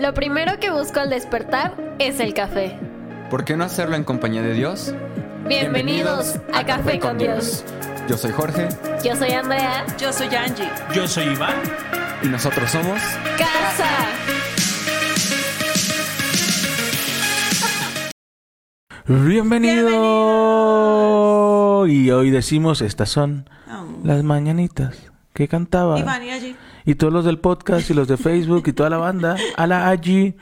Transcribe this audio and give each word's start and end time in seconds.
Lo 0.00 0.14
primero 0.14 0.58
que 0.58 0.70
busco 0.70 0.98
al 1.00 1.10
despertar 1.10 1.74
es 1.98 2.20
el 2.20 2.32
café. 2.32 2.78
¿Por 3.28 3.44
qué 3.44 3.54
no 3.58 3.64
hacerlo 3.64 3.96
en 3.96 4.04
compañía 4.04 4.40
de 4.40 4.54
Dios? 4.54 4.94
Bienvenidos, 5.46 6.36
a, 6.54 6.64
Café, 6.64 6.98
con 6.98 7.18
Dios. 7.18 7.66
Yo 8.08 8.16
soy 8.16 8.32
Jorge 8.32 8.70
Yo 9.04 9.14
soy 9.14 9.32
Andrea. 9.32 9.84
Yo 9.98 10.10
soy 10.10 10.34
Angie. 10.34 10.70
Yo 10.94 11.06
soy 11.06 11.24
Iván. 11.24 11.54
y 12.22 12.28
nosotros 12.28 12.70
somos... 12.70 12.98
Casa. 13.36 13.90
Bienvenido. 19.06 19.86
Y 21.86 22.10
hoy 22.10 22.30
decimos, 22.30 22.80
estas 22.80 23.10
son 23.10 23.50
las 24.02 24.22
mañanitas 24.22 24.96
que 25.34 25.46
cantaba. 25.46 25.98
Iván 25.98 26.22
y 26.22 26.30
Angie. 26.30 26.56
Y 26.84 26.94
todos 26.94 27.12
los 27.12 27.24
del 27.24 27.38
podcast 27.38 27.90
y 27.90 27.94
los 27.94 28.08
de 28.08 28.16
Facebook 28.16 28.64
y 28.66 28.72
toda 28.72 28.90
la 28.90 28.98
banda, 28.98 29.36
a 29.56 29.66
la 29.66 29.88
allí, 29.88 30.34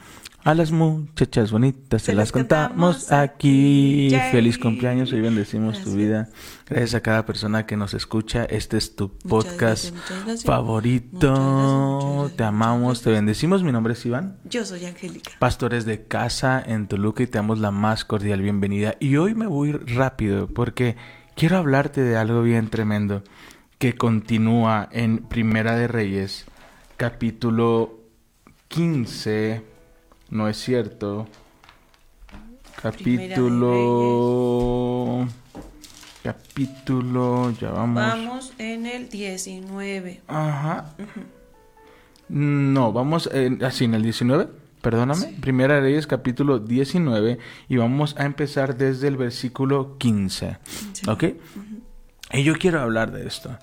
a 0.45 0.55
las 0.55 0.71
muchachas 0.71 1.51
bonitas, 1.51 2.01
se, 2.03 2.13
Se 2.13 2.15
las 2.15 2.33
cantamos 2.33 3.11
aquí. 3.13 4.09
Yay. 4.11 4.31
Feliz 4.31 4.59
cumpleaños, 4.59 5.13
hoy 5.13 5.21
bendecimos 5.21 5.83
tu 5.83 5.95
vida. 5.95 6.29
Gracias 6.69 6.95
a 6.95 7.01
cada 7.01 7.27
persona 7.27 7.67
que 7.67 7.77
nos 7.77 7.93
escucha. 7.93 8.45
Este 8.45 8.77
es 8.77 8.95
tu 8.95 9.11
podcast 9.11 9.59
gracias, 9.59 9.93
muchas 9.93 10.25
gracias. 10.25 10.45
favorito. 10.45 11.33
Muchas 11.33 12.37
te 12.37 12.45
amamos, 12.45 13.03
te 13.03 13.11
bendecimos. 13.11 13.63
Mi 13.63 13.73
nombre 13.73 13.93
es 13.93 14.07
Iván. 14.07 14.39
Yo 14.45 14.65
soy 14.65 14.87
Angélica. 14.87 15.33
Pastores 15.39 15.85
de 15.85 16.05
casa 16.07 16.63
en 16.65 16.87
Toluca 16.87 17.23
y 17.25 17.27
te 17.27 17.39
damos 17.39 17.59
la 17.59 17.71
más 17.71 18.05
cordial 18.05 18.41
bienvenida. 18.41 18.95
Y 19.01 19.17
hoy 19.17 19.35
me 19.35 19.47
voy 19.47 19.73
rápido 19.73 20.47
porque 20.47 20.97
quiero 21.35 21.59
hablarte 21.59 22.01
de 22.01 22.17
algo 22.17 22.43
bien 22.43 22.69
tremendo 22.69 23.23
que 23.79 23.95
continúa 23.95 24.89
en 24.93 25.19
Primera 25.19 25.77
de 25.77 25.87
Reyes, 25.89 26.47
capítulo 26.97 27.99
15. 28.69 29.63
No 30.31 30.49
es 30.49 30.57
cierto. 30.59 31.27
Capítulo. 33.61 35.27
Capítulo. 36.23 37.51
Ya 37.61 37.71
vamos. 37.71 37.95
Vamos 38.03 38.53
en 38.59 38.87
el 38.87 39.09
19. 39.09 40.23
Ajá. 40.27 40.95
No, 42.29 42.93
vamos 42.93 43.29
en- 43.33 43.65
así 43.65 43.85
en 43.87 43.95
el 43.95 44.03
19, 44.03 44.49
perdóname. 44.83 45.35
Primera 45.41 45.77
de 45.77 45.81
Reyes 45.81 46.07
capítulo 46.07 46.59
19 46.59 47.39
y 47.69 47.77
vamos 47.79 48.15
a 48.19 48.27
empezar 48.27 48.77
desde 48.77 49.09
el 49.09 49.17
versículo 49.17 49.97
15. 49.99 50.59
¿Ok? 51.09 51.25
Y 52.35 52.43
yo 52.45 52.53
quiero 52.59 52.81
hablar 52.81 53.11
de 53.13 53.27
esto. 53.27 53.57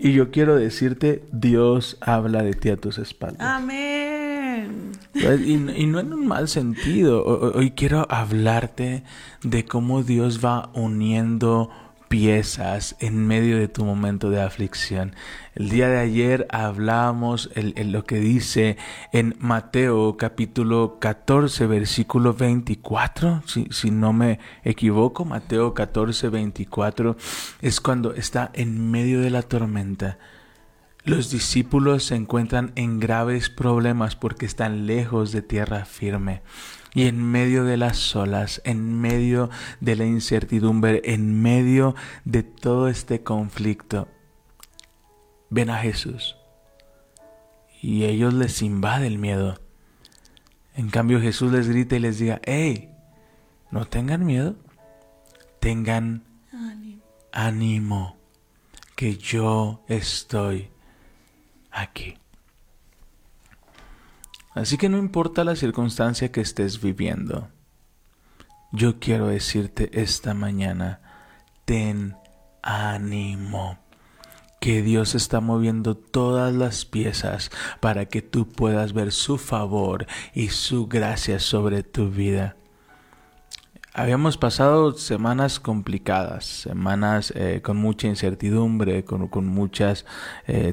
Y 0.00 0.12
yo 0.12 0.30
quiero 0.30 0.54
decirte, 0.54 1.24
Dios 1.32 1.98
habla 2.00 2.44
de 2.44 2.54
ti 2.54 2.68
a 2.68 2.76
tus 2.76 2.98
espaldas. 2.98 3.40
Amén. 3.40 4.92
¿Ves? 5.12 5.40
Y, 5.40 5.54
y 5.54 5.86
no 5.86 5.98
en 5.98 6.12
un 6.12 6.24
mal 6.24 6.46
sentido. 6.46 7.24
Hoy 7.24 7.72
quiero 7.72 8.06
hablarte 8.08 9.02
de 9.42 9.64
cómo 9.64 10.04
Dios 10.04 10.42
va 10.42 10.70
uniendo 10.72 11.70
piezas 12.08 12.96
en 13.00 13.26
medio 13.26 13.58
de 13.58 13.68
tu 13.68 13.84
momento 13.84 14.30
de 14.30 14.40
aflicción. 14.42 15.14
El 15.54 15.68
día 15.68 15.88
de 15.88 15.98
ayer 15.98 16.46
hablábamos 16.50 17.50
el, 17.54 17.74
el- 17.76 17.92
lo 17.92 18.04
que 18.04 18.18
dice 18.18 18.76
en 19.12 19.36
Mateo 19.38 20.16
capítulo 20.16 20.98
14 21.00 21.66
versículo 21.66 22.34
24, 22.34 23.42
si, 23.46 23.66
si 23.70 23.90
no 23.90 24.12
me 24.12 24.38
equivoco, 24.64 25.24
Mateo 25.24 25.74
14 25.74 26.28
24 26.28 27.16
es 27.62 27.80
cuando 27.80 28.14
está 28.14 28.50
en 28.54 28.90
medio 28.90 29.20
de 29.20 29.30
la 29.30 29.42
tormenta. 29.42 30.18
Los 31.04 31.30
discípulos 31.30 32.04
se 32.04 32.16
encuentran 32.16 32.72
en 32.74 33.00
graves 33.00 33.48
problemas 33.48 34.14
porque 34.16 34.44
están 34.46 34.86
lejos 34.86 35.32
de 35.32 35.40
tierra 35.42 35.84
firme. 35.86 36.42
Y 36.98 37.06
en 37.06 37.22
medio 37.22 37.62
de 37.62 37.76
las 37.76 38.16
olas, 38.16 38.60
en 38.64 39.00
medio 39.00 39.50
de 39.80 39.94
la 39.94 40.04
incertidumbre, 40.04 41.00
en 41.04 41.40
medio 41.40 41.94
de 42.24 42.42
todo 42.42 42.88
este 42.88 43.22
conflicto, 43.22 44.08
ven 45.48 45.70
a 45.70 45.78
Jesús. 45.78 46.36
Y 47.80 48.02
ellos 48.02 48.34
les 48.34 48.62
invade 48.62 49.06
el 49.06 49.18
miedo. 49.18 49.60
En 50.74 50.90
cambio 50.90 51.20
Jesús 51.20 51.52
les 51.52 51.68
grita 51.68 51.94
y 51.94 52.00
les 52.00 52.18
diga, 52.18 52.40
hey, 52.42 52.90
no 53.70 53.84
tengan 53.84 54.26
miedo, 54.26 54.56
tengan 55.60 56.24
Ánimo. 56.50 57.04
ánimo, 57.30 58.16
que 58.96 59.16
yo 59.18 59.84
estoy 59.86 60.68
aquí. 61.70 62.18
Así 64.54 64.76
que 64.76 64.88
no 64.88 64.98
importa 64.98 65.44
la 65.44 65.56
circunstancia 65.56 66.32
que 66.32 66.40
estés 66.40 66.80
viviendo, 66.80 67.48
yo 68.72 68.98
quiero 68.98 69.28
decirte 69.28 69.90
esta 70.00 70.34
mañana, 70.34 71.00
ten 71.64 72.16
ánimo, 72.62 73.78
que 74.60 74.82
Dios 74.82 75.14
está 75.14 75.40
moviendo 75.40 75.96
todas 75.96 76.54
las 76.54 76.84
piezas 76.84 77.50
para 77.80 78.06
que 78.06 78.22
tú 78.22 78.48
puedas 78.48 78.92
ver 78.92 79.12
su 79.12 79.38
favor 79.38 80.06
y 80.34 80.48
su 80.48 80.86
gracia 80.86 81.38
sobre 81.38 81.82
tu 81.82 82.10
vida. 82.10 82.56
Habíamos 83.98 84.38
pasado 84.38 84.92
semanas 84.92 85.58
complicadas, 85.58 86.44
semanas 86.46 87.32
eh, 87.34 87.62
con 87.64 87.78
mucha 87.78 88.06
incertidumbre, 88.06 89.04
con, 89.04 89.26
con 89.26 89.46
muchos 89.46 90.06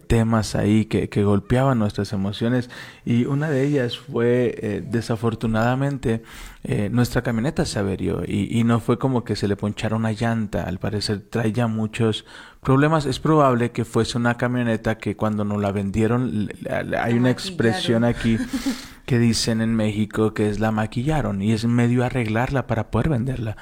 temas 0.05 0.53
ahí 0.53 0.85
que, 0.85 1.09
que 1.09 1.23
golpeaban 1.23 1.79
nuestras 1.79 2.13
emociones 2.13 2.69
y 3.03 3.25
una 3.25 3.49
de 3.49 3.63
ellas 3.63 3.97
fue 3.97 4.55
eh, 4.61 4.83
desafortunadamente 4.85 6.21
eh, 6.63 6.89
nuestra 6.91 7.23
camioneta 7.23 7.65
se 7.65 7.79
averió 7.79 8.23
y, 8.25 8.59
y 8.59 8.63
no 8.63 8.79
fue 8.79 8.99
como 8.99 9.23
que 9.23 9.35
se 9.35 9.47
le 9.47 9.55
ponchara 9.55 9.95
una 9.95 10.11
llanta, 10.11 10.63
al 10.63 10.79
parecer 10.79 11.21
traía 11.29 11.67
muchos 11.67 12.25
problemas. 12.61 13.05
Es 13.05 13.19
probable 13.19 13.71
que 13.71 13.85
fuese 13.85 14.17
una 14.17 14.37
camioneta 14.37 14.97
que 14.97 15.15
cuando 15.15 15.45
nos 15.45 15.61
la 15.61 15.71
vendieron, 15.71 16.49
hay 16.97 17.13
una 17.13 17.29
expresión 17.29 18.03
aquí 18.03 18.37
que 19.05 19.19
dicen 19.19 19.61
en 19.61 19.75
México 19.75 20.33
que 20.33 20.49
es 20.49 20.59
la 20.59 20.71
maquillaron 20.71 21.41
y 21.41 21.53
es 21.53 21.65
medio 21.65 22.03
arreglarla 22.03 22.67
para 22.67 22.91
poder 22.91 23.09
venderla. 23.09 23.57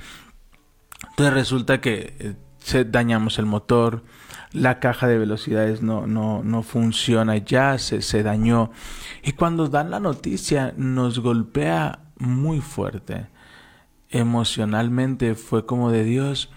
Entonces 1.10 1.34
resulta 1.34 1.82
que 1.82 2.16
eh, 2.20 2.36
se 2.60 2.86
dañamos 2.86 3.40
el 3.40 3.46
motor, 3.46 4.04
la 4.52 4.80
caja 4.80 5.08
de 5.08 5.18
velocidades 5.18 5.82
no, 5.82 6.08
no, 6.08 6.44
no 6.44 6.64
funciona 6.64 7.38
ya, 7.38 7.78
se, 7.78 8.02
se 8.02 8.24
dañó. 8.24 8.72
Y 9.24 9.34
cuando 9.34 9.68
dan 9.68 9.92
la 9.92 10.00
noticia 10.00 10.74
nos 10.78 11.20
golpea 11.20 12.00
muy 12.18 12.62
fuerte. 12.62 13.28
Emocionalmente 14.10 15.36
fue 15.36 15.66
como 15.66 15.92
de 15.92 16.04
Dios, 16.04 16.52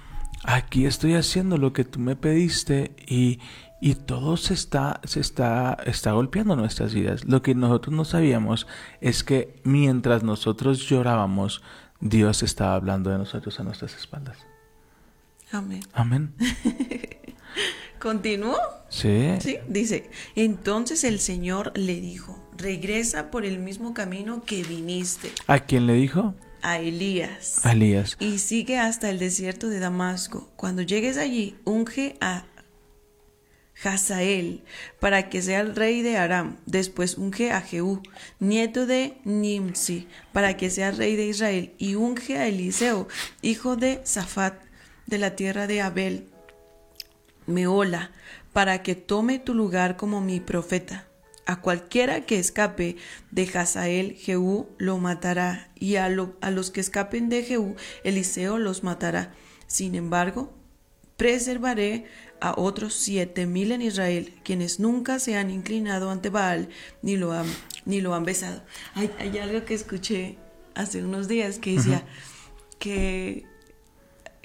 aquí 0.47 0.87
estoy 0.87 1.15
haciendo 1.15 1.59
lo 1.59 1.73
que 1.73 1.85
tú 1.85 1.99
me 1.99 2.17
pediste 2.17 2.93
y, 3.07 3.41
y 3.81 3.97
todo 3.97 4.37
se 4.37 4.55
está, 4.55 5.01
se 5.05 5.21
está, 5.21 5.77
está 5.85 6.13
golpeando 6.13 6.57
nuestras 6.57 6.95
vidas. 6.95 7.25
Lo 7.25 7.43
que 7.43 7.55
nosotros 7.55 7.95
no 7.95 8.05
sabíamos 8.05 8.67
es 9.01 9.25
que 9.25 9.61
mientras 9.65 10.23
nosotros 10.23 10.81
llorábamos, 10.89 11.63
Dios 12.01 12.43
estaba 12.43 12.75
hablando 12.75 13.11
de 13.11 13.19
nosotros 13.19 13.59
a 13.61 13.65
nuestras 13.65 13.95
espaldas. 13.97 14.39
Amén. 15.51 15.83
Amén. 15.93 16.35
¿Continúo? 17.99 18.57
Sí. 18.89 19.35
Sí, 19.41 19.59
dice, 19.69 20.11
entonces 20.37 21.03
el 21.03 21.19
Señor 21.19 21.73
le 21.77 22.01
dijo, 22.01 22.39
regresa 22.57 23.31
por 23.31 23.45
el 23.45 23.59
mismo 23.59 23.95
camino 23.95 24.43
que 24.45 24.63
viniste 24.63 25.33
¿A 25.47 25.59
quién 25.59 25.87
le 25.87 25.95
dijo? 25.95 26.35
A 26.69 26.79
Elías 26.81 27.65
A 27.65 27.73
Elías. 27.73 28.17
y 28.19 28.39
sigue 28.39 28.79
hasta 28.79 29.09
el 29.11 29.19
desierto 29.19 29.69
de 29.69 29.79
Damasco. 29.79 30.51
Cuando 30.57 30.83
llegues 30.83 31.17
allí, 31.17 31.57
unge 31.65 32.17
a 32.21 32.45
Hazael 33.85 34.65
para 35.01 35.29
que 35.29 35.43
sea 35.43 35.61
el 35.61 35.77
rey 35.77 36.03
de 36.03 36.17
Aram. 36.17 36.57
Después 36.67 37.19
unge 37.19 37.53
a 37.53 37.61
Jehú, 37.61 38.03
nieto 38.41 38.87
de 38.87 39.19
Nimsi, 39.25 40.09
para 40.33 40.57
que 40.57 40.71
sea 40.71 40.91
rey 40.91 41.15
de 41.17 41.27
Israel. 41.27 41.73
Y 41.79 41.95
unge 41.95 42.39
a 42.39 42.47
Eliseo, 42.49 43.07
hijo 43.43 43.77
de 43.77 44.01
Safat, 44.05 44.55
de 45.07 45.19
la 45.19 45.37
tierra 45.37 45.67
de 45.67 45.83
Abel, 45.83 46.27
Meola, 47.47 48.11
para 48.53 48.83
que 48.83 48.95
tome 48.95 49.39
tu 49.39 49.55
lugar 49.55 49.97
como 49.97 50.21
mi 50.21 50.41
profeta. 50.41 51.06
A 51.47 51.61
cualquiera 51.61 52.27
que 52.27 52.39
escape 52.39 52.97
de 53.31 53.45
Hazael, 53.55 54.15
Jehú 54.15 54.67
lo 54.79 54.99
matará, 54.99 55.71
y 55.77 55.95
a, 55.97 56.09
lo- 56.09 56.37
a 56.41 56.51
los 56.51 56.71
que 56.73 56.81
escapen 56.81 57.29
de 57.29 57.45
Jehú, 57.45 57.77
Eliseo 58.05 58.59
los 58.59 58.83
matará. 58.83 59.33
Sin 59.69 59.95
embargo, 59.95 60.53
preservaré 61.17 62.07
a 62.41 62.53
otros 62.57 62.95
siete 62.95 63.47
mil 63.47 63.73
en 63.73 63.81
Israel, 63.81 64.35
quienes 64.45 64.81
nunca 64.81 65.19
se 65.21 65.37
han 65.37 65.51
inclinado 65.51 66.11
ante 66.11 66.29
Baal 66.31 66.69
ni 67.01 67.17
lo 67.17 67.33
han, 67.33 67.47
ni 67.85 68.01
lo 68.01 68.15
han 68.15 68.25
besado. 68.25 68.63
Hay, 68.95 69.11
hay 69.19 69.39
algo 69.39 69.65
que 69.65 69.75
escuché 69.75 70.37
hace 70.75 71.03
unos 71.03 71.29
días 71.29 71.59
que 71.59 71.73
decía 71.75 72.05
que 72.79 73.47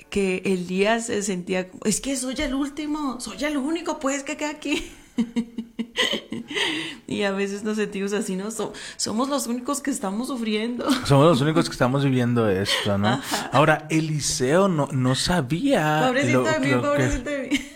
que 0.10 0.42
Elías 0.44 1.06
se 1.06 1.24
sentía, 1.24 1.70
como, 1.70 1.84
es 1.86 2.02
que 2.02 2.18
soy 2.18 2.36
el 2.40 2.54
último, 2.54 3.20
soy 3.22 3.42
el 3.46 3.56
único 3.56 3.98
pues 4.00 4.24
que 4.24 4.36
queda 4.36 4.50
aquí. 4.50 4.92
y 7.08 7.24
a 7.24 7.32
veces 7.32 7.64
nos 7.64 7.78
sentimos 7.78 8.14
así, 8.14 8.36
¿no? 8.36 8.52
So- 8.52 8.74
somos 8.98 9.30
los 9.30 9.48
únicos 9.48 9.82
que 9.82 9.92
estamos 9.92 10.28
sufriendo. 10.28 10.90
Somos 11.06 11.26
los 11.28 11.42
únicos 11.42 11.66
que 11.68 11.74
estamos 11.74 12.04
viviendo 12.04 12.48
esto, 12.50 12.98
¿no? 12.98 13.20
Ahora, 13.52 13.88
Eliseo 13.90 14.68
no, 14.68 14.88
no 14.92 15.16
sabía. 15.16 16.04
pobrecito 16.08 16.42
lo- 16.44 16.52
de 16.52 16.60
mí, 16.60 16.68
lo 16.70 16.82
que- 16.82 16.88
pobrecito 16.88 17.30
de 17.30 17.50
mí. 17.50 17.60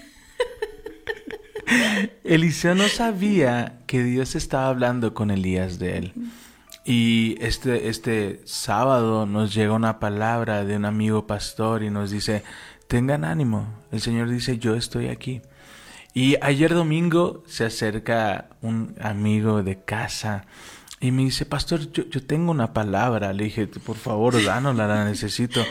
Eliseo 2.23 2.75
no 2.75 2.88
sabía 2.88 3.79
que 3.88 4.03
Dios 4.03 4.35
estaba 4.35 4.68
hablando 4.69 5.13
con 5.13 5.31
Elías 5.31 5.79
de 5.79 5.97
él. 5.97 6.13
Y 6.83 7.35
este, 7.39 7.89
este 7.89 8.41
sábado 8.45 9.25
nos 9.25 9.53
llega 9.56 9.73
una 9.73 10.00
palabra 10.00 10.63
de 10.65 10.75
un 10.75 10.85
amigo 10.85 11.25
pastor 11.25 11.81
y 11.81 11.89
nos 11.89 12.11
dice, 12.11 12.44
tengan 12.88 13.25
ánimo. 13.25 13.68
El 13.91 14.01
Señor 14.01 14.29
dice, 14.29 14.59
yo 14.59 14.75
estoy 14.75 15.07
aquí. 15.07 15.41
Y 16.15 16.38
ayer 16.41 16.73
domingo 16.73 17.44
se 17.45 17.65
acerca 17.65 18.47
un 18.62 18.95
amigo 19.01 19.62
de 19.63 19.83
casa 19.83 20.45
y 21.01 21.12
me 21.12 21.23
dice, 21.23 21.45
pastor, 21.45 21.91
yo, 21.91 22.06
yo 22.09 22.25
tengo 22.25 22.51
una 22.51 22.73
palabra. 22.73 23.33
Le 23.33 23.44
dije, 23.44 23.67
por 23.67 23.97
favor, 23.97 24.41
dánosla, 24.41 24.88
la 24.88 25.03
necesito. 25.06 25.63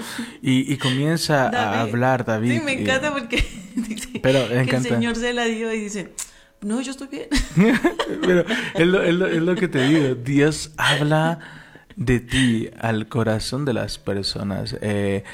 Y, 0.42 0.70
y 0.72 0.76
comienza 0.76 1.48
a 1.48 1.80
hablar 1.80 2.24
David. 2.26 2.58
Sí, 2.58 2.60
me 2.64 2.74
y- 2.74 2.82
encanta 2.82 3.10
porque 3.12 3.42
dice 3.74 4.20
Pero 4.22 4.38
el. 4.44 4.82
Señor 4.82 5.16
se 5.16 5.32
la 5.32 5.46
dio 5.46 5.72
y 5.72 5.80
dice, 5.80 6.12
no, 6.60 6.80
yo 6.82 6.90
estoy 6.90 7.08
bien. 7.08 7.28
Pero 8.20 8.44
es 8.74 8.86
lo, 8.86 9.02
es 9.02 9.14
lo- 9.14 9.26
es 9.26 9.42
lo 9.42 9.54
que 9.56 9.66
te 9.68 9.82
digo. 9.88 10.14
Dios 10.14 10.72
habla 10.76 11.38
de 11.96 12.20
ti 12.20 12.68
al 12.80 13.08
corazón 13.08 13.64
de 13.64 13.72
las 13.72 13.98
personas. 13.98 14.76
Eh, 14.82 15.24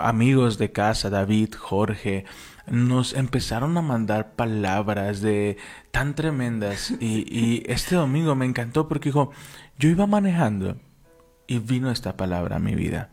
amigos 0.00 0.56
de 0.56 0.70
casa, 0.70 1.10
David, 1.10 1.54
Jorge, 1.58 2.24
nos 2.68 3.14
empezaron 3.14 3.76
a 3.76 3.82
mandar 3.82 4.32
palabras 4.34 5.20
de 5.20 5.56
tan 5.90 6.14
tremendas. 6.14 6.92
Y, 7.00 7.24
y 7.28 7.62
este 7.66 7.94
domingo 7.94 8.34
me 8.34 8.46
encantó 8.46 8.88
porque 8.88 9.10
dijo, 9.10 9.30
yo 9.78 9.88
iba 9.88 10.06
manejando 10.06 10.76
y 11.46 11.58
vino 11.58 11.90
esta 11.90 12.16
palabra 12.16 12.56
a 12.56 12.60
mi 12.60 12.74
vida. 12.74 13.10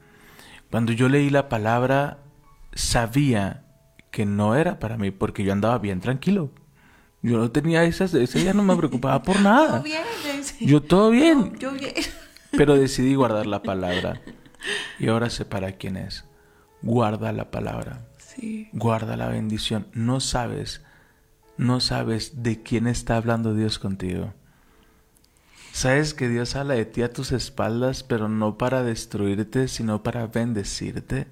Cuando 0.72 0.92
yo 0.92 1.08
leí 1.10 1.30
la 1.30 1.50
palabra, 1.50 2.18
sabía 2.74 3.64
que 4.12 4.26
no 4.26 4.56
era 4.56 4.80
para 4.80 4.98
mí 4.98 5.12
porque 5.12 5.44
yo 5.44 5.54
andaba 5.54 5.78
bien 5.78 6.00
tranquilo. 6.02 6.52
Yo 7.22 7.38
no 7.38 7.52
tenía 7.52 7.84
esas, 7.84 8.14
ese 8.14 8.40
día 8.40 8.54
no 8.54 8.64
me 8.64 8.76
preocupaba 8.76 9.24
por 9.24 9.36
Todo 9.42 9.44
nada. 9.44 9.80
bien. 9.80 10.04
Yo 10.60 10.82
todo 10.82 11.10
bien, 11.10 11.58
Yo 11.58 11.72
bien. 11.72 11.94
pero 12.52 12.76
decidí 12.76 13.16
guardar 13.16 13.46
la 13.46 13.64
palabra. 13.64 14.22
Y 15.00 15.08
ahora 15.08 15.30
sé 15.30 15.46
para 15.46 15.74
quién 15.74 15.98
es. 15.98 16.26
Guarda 16.82 17.32
la 17.32 17.50
palabra, 17.50 18.02
Guarda 18.74 19.18
la 19.18 19.28
bendición. 19.28 19.88
No 19.94 20.20
sabes, 20.20 20.82
no 21.58 21.80
sabes 21.80 22.44
de 22.44 22.62
quién 22.62 22.88
está 22.88 23.18
hablando 23.18 23.54
Dios 23.54 23.80
contigo. 23.80 24.34
Sabes 25.72 26.14
que 26.14 26.30
Dios 26.30 26.56
habla 26.56 26.76
de 26.76 26.86
ti 26.86 27.02
a 27.02 27.12
tus 27.12 27.32
espaldas, 27.32 28.04
pero 28.04 28.30
no 28.30 28.60
para 28.60 28.84
destruirte, 28.84 29.68
sino 29.68 30.04
para 30.04 30.28
bendecirte, 30.28 31.28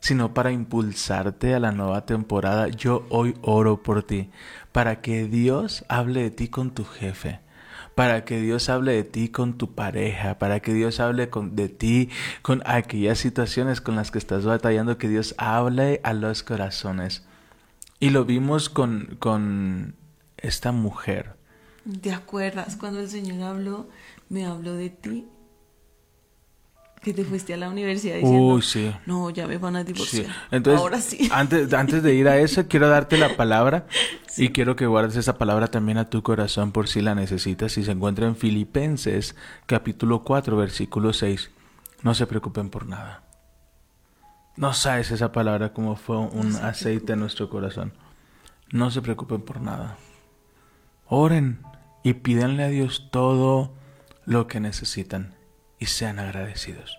sino 0.00 0.34
para 0.34 0.50
impulsarte 0.50 1.54
a 1.54 1.60
la 1.60 1.70
nueva 1.70 2.04
temporada. 2.04 2.68
Yo 2.68 3.06
hoy 3.10 3.36
oro 3.42 3.82
por 3.82 4.02
ti, 4.02 4.30
para 4.72 5.00
que 5.00 5.26
Dios 5.26 5.84
hable 5.88 6.22
de 6.22 6.30
ti 6.32 6.48
con 6.48 6.72
tu 6.74 6.84
jefe, 6.84 7.40
para 7.94 8.24
que 8.24 8.40
Dios 8.40 8.68
hable 8.68 8.92
de 8.92 9.04
ti 9.04 9.28
con 9.28 9.56
tu 9.56 9.74
pareja, 9.74 10.38
para 10.38 10.60
que 10.60 10.74
Dios 10.74 11.00
hable 11.00 11.30
con, 11.30 11.54
de 11.56 11.68
ti 11.68 12.10
con 12.42 12.62
aquellas 12.66 13.18
situaciones 13.18 13.80
con 13.80 13.96
las 13.96 14.10
que 14.10 14.18
estás 14.18 14.44
batallando, 14.44 14.98
que 14.98 15.08
Dios 15.08 15.34
hable 15.38 16.00
a 16.02 16.12
los 16.12 16.42
corazones. 16.42 17.24
Y 18.00 18.10
lo 18.10 18.24
vimos 18.24 18.68
con, 18.68 19.16
con 19.18 19.94
esta 20.36 20.72
mujer. 20.72 21.36
¿Te 22.00 22.12
acuerdas 22.12 22.76
cuando 22.76 23.00
el 23.00 23.08
Señor 23.08 23.42
habló, 23.42 23.88
me 24.28 24.46
habló 24.46 24.74
de 24.74 24.90
ti? 24.90 25.26
Que 27.04 27.12
te 27.12 27.22
fuiste 27.24 27.52
a 27.52 27.58
la 27.58 27.68
universidad 27.68 28.14
diciendo, 28.16 28.54
Uy, 28.54 28.62
sí. 28.62 28.90
no, 29.04 29.28
ya 29.28 29.46
me 29.46 29.58
van 29.58 29.76
a 29.76 29.80
Sí. 29.84 29.92
divorciar. 29.92 30.26
Entonces, 30.50 30.80
Ahora 30.80 31.00
sí. 31.02 31.28
Antes, 31.32 31.72
antes 31.74 32.02
de 32.02 32.14
ir 32.14 32.26
a 32.28 32.38
eso, 32.38 32.66
quiero 32.68 32.88
darte 32.88 33.18
la 33.18 33.36
palabra 33.36 33.86
y 34.38 34.48
quiero 34.48 34.74
que 34.74 34.86
guardes 34.86 35.16
esa 35.16 35.36
palabra 35.36 35.68
también 35.68 35.98
a 35.98 36.08
tu 36.08 36.22
corazón 36.22 36.72
por 36.72 36.88
si 36.88 37.02
la 37.02 37.14
necesitas. 37.14 37.76
Y 37.76 37.84
se 37.84 37.90
encuentra 37.92 38.26
en 38.26 38.36
Filipenses, 38.36 39.36
capítulo 39.66 40.24
4, 40.24 40.56
versículo 40.56 41.12
6. 41.12 41.50
No 42.02 42.14
se 42.14 42.26
preocupen 42.26 42.70
por 42.70 42.86
nada. 42.86 43.22
No 44.56 44.72
sabes 44.72 45.10
esa 45.10 45.30
palabra 45.30 45.72
como 45.74 45.96
fue 45.96 46.16
un 46.16 46.56
aceite 46.56 47.12
en 47.12 47.20
nuestro 47.20 47.50
corazón. 47.50 47.92
No 48.72 48.90
se 48.90 49.02
preocupen 49.02 49.42
por 49.42 49.60
nada. 49.60 49.98
Oren 51.06 51.58
y 52.02 52.14
pídanle 52.14 52.62
a 52.64 52.68
Dios 52.68 53.08
todo 53.10 53.74
lo 54.24 54.46
que 54.46 54.58
necesitan 54.60 55.34
y 55.84 55.86
sean 55.86 56.18
agradecidos. 56.18 56.98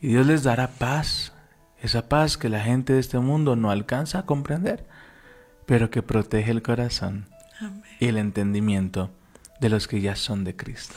Y 0.00 0.08
Dios 0.08 0.26
les 0.26 0.42
dará 0.42 0.68
paz, 0.68 1.34
esa 1.82 2.08
paz 2.08 2.38
que 2.38 2.48
la 2.48 2.60
gente 2.60 2.94
de 2.94 2.98
este 2.98 3.18
mundo 3.18 3.56
no 3.56 3.70
alcanza 3.70 4.20
a 4.20 4.26
comprender, 4.26 4.86
pero 5.66 5.90
que 5.90 6.00
protege 6.02 6.50
el 6.50 6.62
corazón 6.62 7.26
Amén. 7.60 7.82
y 8.00 8.06
el 8.06 8.16
entendimiento 8.16 9.10
de 9.60 9.68
los 9.68 9.86
que 9.86 10.00
ya 10.00 10.16
son 10.16 10.44
de 10.44 10.56
Cristo. 10.56 10.96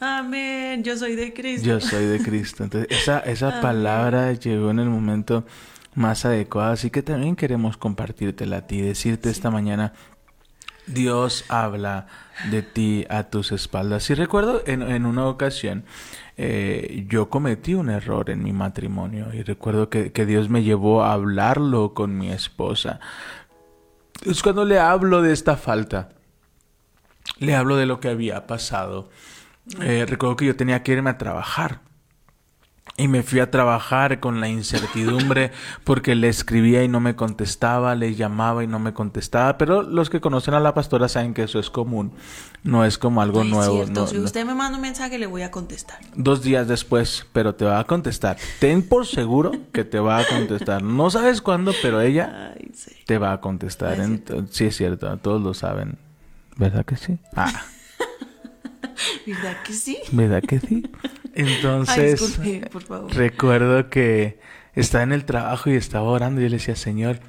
Amén. 0.00 0.82
Yo 0.82 0.96
soy 0.96 1.14
de 1.14 1.32
Cristo. 1.32 1.64
Yo 1.64 1.80
soy 1.80 2.06
de 2.06 2.20
Cristo. 2.20 2.64
Entonces, 2.64 2.90
esa, 2.90 3.20
esa 3.20 3.60
palabra 3.60 4.32
llegó 4.32 4.72
en 4.72 4.80
el 4.80 4.90
momento 4.90 5.46
más 5.94 6.24
adecuado, 6.24 6.72
así 6.72 6.90
que 6.90 7.02
también 7.02 7.36
queremos 7.36 7.76
compartírtela 7.76 8.56
a 8.56 8.66
ti, 8.66 8.80
decirte 8.80 9.30
esta 9.30 9.52
mañana, 9.52 9.92
Dios 10.88 11.44
habla 11.48 12.08
de 12.50 12.62
ti 12.62 13.06
a 13.08 13.24
tus 13.24 13.52
espaldas. 13.52 14.10
Y 14.10 14.14
recuerdo 14.14 14.64
en, 14.66 14.82
en 14.82 15.06
una 15.06 15.26
ocasión, 15.26 15.84
eh, 16.36 17.04
yo 17.08 17.28
cometí 17.28 17.74
un 17.74 17.90
error 17.90 18.30
en 18.30 18.42
mi 18.42 18.52
matrimonio 18.52 19.32
y 19.32 19.42
recuerdo 19.42 19.90
que, 19.90 20.10
Dios 20.26 20.48
me 20.48 20.62
llevó 20.62 21.02
a 21.02 21.12
hablarlo 21.12 21.94
con 21.94 22.16
mi 22.16 22.30
esposa. 22.30 23.00
Es 24.24 24.42
cuando 24.42 24.64
le 24.64 24.78
hablo 24.78 25.20
de 25.20 25.32
esta 25.32 25.56
falta, 25.56 26.10
le 27.38 27.54
hablo 27.54 27.76
de 27.76 27.86
lo 27.86 28.00
que 28.00 28.08
había 28.08 28.46
pasado. 28.46 29.10
Eh, 29.80 30.06
recuerdo 30.08 30.36
que 30.36 30.46
yo 30.46 30.56
tenía 30.56 30.82
que 30.82 30.92
irme 30.92 31.10
a 31.10 31.18
trabajar. 31.18 31.80
Y 32.98 33.08
me 33.08 33.22
fui 33.22 33.40
a 33.40 33.50
trabajar 33.50 34.20
con 34.20 34.40
la 34.42 34.48
incertidumbre 34.50 35.50
porque 35.82 36.14
le 36.14 36.28
escribía 36.28 36.84
y 36.84 36.88
no 36.88 37.00
me 37.00 37.16
contestaba, 37.16 37.94
le 37.94 38.14
llamaba 38.14 38.62
y 38.64 38.66
no 38.66 38.78
me 38.78 38.92
contestaba. 38.92 39.56
Pero 39.56 39.82
los 39.82 40.10
que 40.10 40.20
conocen 40.20 40.52
a 40.52 40.60
la 40.60 40.74
pastora 40.74 41.08
saben 41.08 41.32
que 41.32 41.44
eso 41.44 41.58
es 41.58 41.70
común, 41.70 42.12
no 42.64 42.84
es 42.84 42.98
como 42.98 43.22
algo 43.22 43.44
No 43.44 43.44
es 43.46 43.50
nuevo. 43.68 43.74
cierto. 43.84 44.00
no- 44.02 44.06
si 44.06 44.18
no. 44.18 44.24
usted 44.24 44.44
me 44.44 44.54
manda 44.54 44.76
un 44.76 44.82
mensaje, 44.82 45.18
le 45.18 45.26
voy 45.26 45.40
a 45.40 45.50
contestar. 45.50 46.00
Dos 46.14 46.42
días 46.42 46.68
después, 46.68 47.26
pero 47.32 47.54
te 47.54 47.64
va 47.64 47.78
a 47.80 47.84
contestar. 47.84 48.36
Ten 48.60 48.82
por 48.86 49.06
seguro 49.06 49.52
que 49.72 49.84
te 49.84 49.98
va 49.98 50.18
a 50.18 50.26
contestar. 50.26 50.82
No 50.82 51.08
sabes 51.08 51.40
cuándo, 51.40 51.72
pero 51.80 52.02
ella 52.02 52.52
Ay, 52.54 52.72
sí. 52.74 52.90
te 53.06 53.16
va 53.16 53.32
a 53.32 53.40
contestar. 53.40 53.98
Es 54.00 54.10
sí, 54.50 54.66
es 54.66 54.76
cierto, 54.76 55.16
todos 55.16 55.40
lo 55.40 55.54
saben. 55.54 55.96
¿Verdad 56.56 56.84
que 56.84 56.96
sí? 56.98 57.18
Ah, 57.34 57.50
¿Verdad 59.26 59.56
que 59.64 59.72
sí? 59.72 59.98
¿verdad 60.12 60.42
que 60.42 60.60
sí? 60.60 60.86
Ay, 61.34 61.54
Entonces, 61.54 62.20
disculpe, 62.20 62.70
por 62.70 62.82
favor. 62.82 63.14
recuerdo 63.14 63.88
que 63.88 64.38
estaba 64.74 65.04
en 65.04 65.12
el 65.12 65.24
trabajo 65.24 65.70
y 65.70 65.74
estaba 65.74 66.04
orando 66.04 66.40
y 66.40 66.44
yo 66.44 66.50
le 66.50 66.56
decía, 66.56 66.76
Señor, 66.76 67.20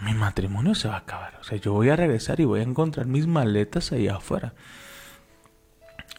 mi 0.00 0.14
matrimonio 0.14 0.74
se 0.74 0.88
va 0.88 0.94
a 0.94 0.98
acabar. 0.98 1.38
O 1.40 1.44
sea, 1.44 1.58
yo 1.58 1.72
voy 1.72 1.90
a 1.90 1.96
regresar 1.96 2.40
y 2.40 2.44
voy 2.44 2.60
a 2.60 2.64
encontrar 2.64 3.06
mis 3.06 3.26
maletas 3.26 3.92
ahí 3.92 4.08
afuera. 4.08 4.54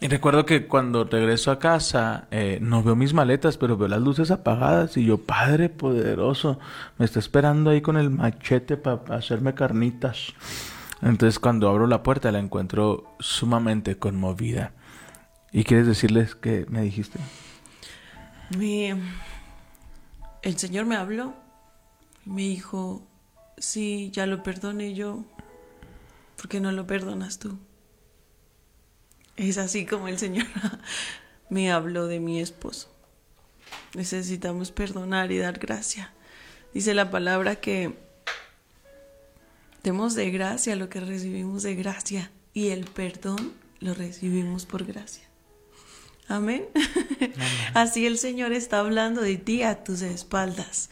Y 0.00 0.08
recuerdo 0.08 0.44
que 0.44 0.66
cuando 0.66 1.04
regreso 1.04 1.52
a 1.52 1.60
casa, 1.60 2.26
eh, 2.32 2.58
no 2.60 2.82
veo 2.82 2.96
mis 2.96 3.14
maletas, 3.14 3.56
pero 3.56 3.76
veo 3.76 3.86
las 3.86 4.00
luces 4.00 4.32
apagadas 4.32 4.96
y 4.96 5.04
yo, 5.04 5.18
Padre 5.18 5.68
poderoso, 5.68 6.58
me 6.98 7.04
está 7.04 7.20
esperando 7.20 7.70
ahí 7.70 7.80
con 7.82 7.96
el 7.96 8.10
machete 8.10 8.76
para 8.76 9.16
hacerme 9.16 9.54
carnitas. 9.54 10.34
Entonces 11.02 11.38
cuando 11.38 11.68
abro 11.68 11.86
la 11.86 12.02
puerta 12.02 12.32
la 12.32 12.40
encuentro 12.40 13.14
sumamente 13.20 13.96
conmovida. 13.96 14.72
¿Y 15.52 15.64
quieres 15.64 15.86
decirles 15.86 16.34
qué 16.34 16.64
me 16.68 16.82
dijiste? 16.82 17.18
El 20.42 20.58
Señor 20.58 20.86
me 20.86 20.96
habló. 20.96 21.34
Me 22.24 22.42
dijo, 22.42 23.06
sí, 23.58 24.10
ya 24.12 24.26
lo 24.26 24.42
perdoné 24.42 24.94
yo. 24.94 25.24
¿Por 26.36 26.48
qué 26.48 26.60
no 26.60 26.72
lo 26.72 26.86
perdonas 26.86 27.38
tú? 27.38 27.58
Es 29.36 29.58
así 29.58 29.86
como 29.86 30.08
el 30.08 30.18
Señor 30.18 30.46
me 31.50 31.70
habló 31.70 32.06
de 32.06 32.20
mi 32.20 32.40
esposo. 32.40 32.90
Necesitamos 33.94 34.72
perdonar 34.72 35.32
y 35.32 35.38
dar 35.38 35.58
gracia. 35.58 36.12
Dice 36.74 36.94
la 36.94 37.10
palabra 37.10 37.56
que 37.56 37.94
demos 39.82 40.14
de 40.14 40.30
gracia 40.30 40.76
lo 40.76 40.88
que 40.88 41.00
recibimos 41.00 41.62
de 41.62 41.74
gracia 41.74 42.30
y 42.54 42.68
el 42.68 42.84
perdón 42.84 43.52
lo 43.80 43.94
recibimos 43.94 44.64
por 44.64 44.84
gracia. 44.84 45.31
Amén. 46.28 46.64
Así 47.74 48.06
el 48.06 48.18
Señor 48.18 48.52
está 48.52 48.78
hablando 48.80 49.20
de 49.22 49.36
ti 49.36 49.62
a 49.62 49.82
tus 49.84 50.02
espaldas. 50.02 50.88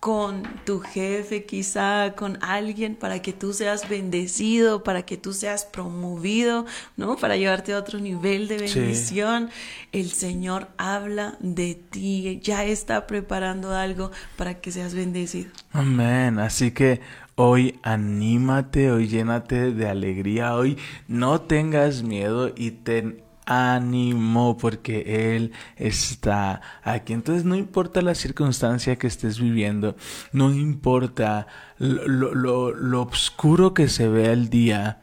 con 0.00 0.42
tu 0.66 0.80
jefe, 0.80 1.44
quizá 1.44 2.14
con 2.16 2.36
alguien, 2.42 2.96
para 2.96 3.22
que 3.22 3.32
tú 3.32 3.52
seas 3.52 3.88
bendecido, 3.88 4.82
para 4.82 5.02
que 5.02 5.16
tú 5.16 5.32
seas 5.32 5.64
promovido, 5.64 6.66
¿no? 6.96 7.14
Para 7.16 7.36
llevarte 7.36 7.72
a 7.72 7.78
otro 7.78 8.00
nivel 8.00 8.48
de 8.48 8.66
Sí. 8.66 8.80
bendición. 8.80 9.50
El 9.92 10.10
Señor 10.10 10.66
habla 10.76 11.36
de 11.38 11.76
ti, 11.76 12.40
ya 12.42 12.64
está 12.64 13.06
preparando 13.06 13.76
algo 13.76 14.10
para 14.36 14.60
que 14.60 14.72
seas 14.72 14.92
bendecido. 14.92 15.52
Amén. 15.72 16.40
Así 16.40 16.72
que 16.72 17.00
hoy 17.36 17.78
anímate, 17.84 18.90
hoy 18.90 19.06
llénate 19.06 19.70
de 19.72 19.88
alegría, 19.88 20.56
hoy 20.56 20.78
no 21.06 21.42
tengas 21.42 22.02
miedo 22.02 22.52
y 22.56 22.72
ten 22.72 23.22
ánimo 23.46 24.56
porque 24.56 25.36
Él 25.36 25.52
está 25.76 26.60
aquí. 26.82 27.12
Entonces 27.12 27.44
no 27.44 27.56
importa 27.56 28.02
la 28.02 28.14
circunstancia 28.14 28.96
que 28.96 29.06
estés 29.06 29.40
viviendo, 29.40 29.96
no 30.32 30.52
importa 30.52 31.46
lo, 31.78 32.34
lo, 32.34 32.72
lo, 32.74 33.02
oscuro 33.02 33.74
que 33.74 33.88
se 33.88 34.08
vea 34.08 34.32
el 34.32 34.48
día, 34.48 35.02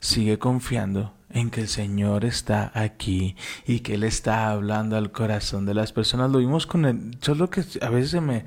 sigue 0.00 0.38
confiando 0.38 1.14
en 1.30 1.50
que 1.50 1.60
el 1.60 1.68
Señor 1.68 2.24
está 2.24 2.70
aquí 2.74 3.36
y 3.66 3.80
que 3.80 3.94
Él 3.94 4.04
está 4.04 4.50
hablando 4.50 4.96
al 4.96 5.12
corazón 5.12 5.66
de 5.66 5.74
las 5.74 5.92
personas. 5.92 6.30
Lo 6.30 6.38
vimos 6.38 6.66
con 6.66 6.84
el... 6.86 7.18
Solo 7.20 7.50
que 7.50 7.62
a 7.82 7.90
veces 7.90 8.10
se 8.10 8.20
me 8.20 8.44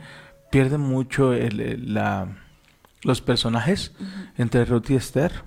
pierde 0.51 0.77
mucho 0.77 1.33
el, 1.33 1.59
el- 1.59 1.93
la, 1.93 2.37
los 3.03 3.21
personajes 3.21 3.93
entre 4.37 4.65
Ruth 4.65 4.89
y 4.89 4.95
Esther. 4.95 5.43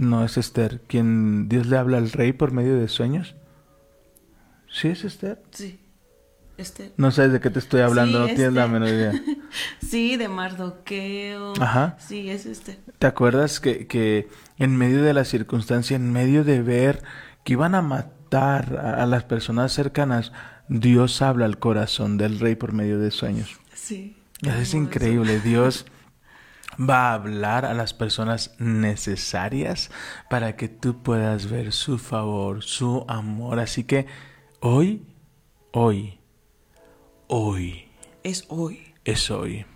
No 0.00 0.24
es 0.24 0.36
Esther 0.36 0.80
quien 0.86 1.48
Dios 1.48 1.66
le 1.66 1.76
habla 1.76 1.98
al 1.98 2.10
rey 2.12 2.32
por 2.32 2.52
medio 2.52 2.76
de 2.78 2.88
sueños. 2.88 3.34
¿Sí 4.70 4.88
es 4.88 5.04
Esther? 5.04 5.42
Sí. 5.50 5.80
Este, 6.56 6.92
No 6.96 7.10
sabes 7.12 7.32
de 7.32 7.40
qué 7.40 7.50
te 7.50 7.60
estoy 7.60 7.82
hablando, 7.82 8.24
Sí, 8.24 8.30
no 8.30 8.34
tienes 8.36 8.52
la 8.54 8.64
Esther. 8.64 8.80
menor 8.80 8.88
idea. 8.88 9.12
sí, 9.80 10.16
de 10.16 10.28
Mardoqueo. 10.28 11.52
Ajá. 11.60 11.96
Sí, 12.00 12.28
es 12.30 12.46
este. 12.46 12.78
¿Te 12.98 13.06
acuerdas 13.06 13.60
que, 13.60 13.86
que 13.86 14.28
en 14.58 14.76
medio 14.76 15.02
de 15.02 15.14
la 15.14 15.24
circunstancia, 15.24 15.94
en 15.96 16.12
medio 16.12 16.42
de 16.44 16.60
ver 16.62 17.02
que 17.44 17.52
iban 17.52 17.74
a 17.76 17.82
matar 17.82 18.76
a, 18.76 19.02
a 19.02 19.06
las 19.06 19.22
personas 19.24 19.72
cercanas, 19.72 20.32
Dios 20.68 21.22
habla 21.22 21.44
al 21.46 21.58
corazón 21.58 22.18
del 22.18 22.40
rey 22.40 22.56
por 22.56 22.72
medio 22.72 22.98
de 22.98 23.10
sueños? 23.12 23.58
Sí. 23.72 24.16
Es 24.42 24.74
increíble. 24.74 25.40
Dios 25.40 25.86
va 26.78 27.10
a 27.10 27.14
hablar 27.14 27.64
a 27.64 27.74
las 27.74 27.92
personas 27.94 28.54
necesarias 28.58 29.90
para 30.30 30.56
que 30.56 30.68
tú 30.68 31.02
puedas 31.02 31.50
ver 31.50 31.72
su 31.72 31.98
favor, 31.98 32.62
su 32.62 33.04
amor. 33.08 33.58
Así 33.60 33.84
que 33.84 34.06
hoy, 34.60 35.02
hoy, 35.72 36.18
hoy 37.26 37.88
Es 38.22 38.44
hoy. 38.48 38.94
es 39.04 39.30
hoy. 39.30 39.66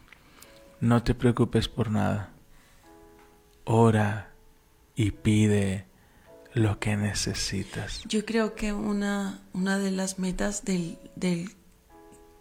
No 0.81 1.03
te 1.03 1.15
preocupes 1.15 1.69
por 1.69 1.91
nada. 1.91 2.31
Ora 3.65 4.33
y 4.97 5.11
pide 5.13 5.87
lo 6.55 6.79
que 6.79 6.97
necesitas. 6.97 8.03
Yo 8.09 8.25
creo 8.25 8.55
que 8.55 8.73
una, 8.73 9.41
una 9.53 9.79
de 9.79 9.91
las 9.91 10.19
metas 10.19 10.65
del, 10.65 10.99
del 11.17 11.51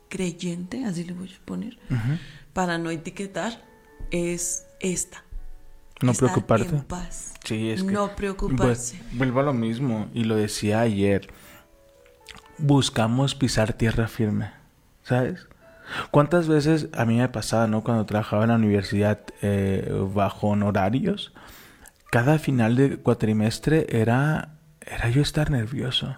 creyente, 0.09 0.83
así 0.85 1.03
le 1.03 1.13
voy 1.13 1.29
a 1.33 1.45
poner, 1.45 1.77
para 2.53 2.77
no 2.77 2.89
etiquetar, 2.89 3.63
es 4.11 4.65
esta. 4.79 5.23
No 6.01 6.11
Estar 6.11 6.29
preocuparte. 6.29 6.75
En 6.75 6.83
paz. 6.83 7.33
Sí, 7.43 7.69
es 7.69 7.83
que... 7.83 7.91
No 7.91 8.15
preocuparse. 8.15 9.01
Vuelvo 9.13 9.39
a 9.39 9.43
lo 9.43 9.53
mismo, 9.53 10.07
y 10.13 10.23
lo 10.23 10.35
decía 10.35 10.81
ayer. 10.81 11.27
Buscamos 12.57 13.35
pisar 13.35 13.73
tierra 13.73 14.07
firme, 14.07 14.51
¿sabes? 15.03 15.47
¿Cuántas 16.11 16.47
veces 16.47 16.87
a 16.93 17.05
mí 17.05 17.17
me 17.17 17.29
pasaba, 17.29 17.67
¿no? 17.67 17.83
Cuando 17.83 18.05
trabajaba 18.05 18.43
en 18.43 18.49
la 18.49 18.55
universidad 18.55 19.19
eh, 19.41 19.91
bajo 20.13 20.47
honorarios, 20.47 21.33
cada 22.11 22.39
final 22.39 22.75
de 22.75 22.97
cuatrimestre 22.97 23.87
era, 23.89 24.55
era 24.81 25.09
yo 25.09 25.21
estar 25.21 25.49
nervioso. 25.51 26.15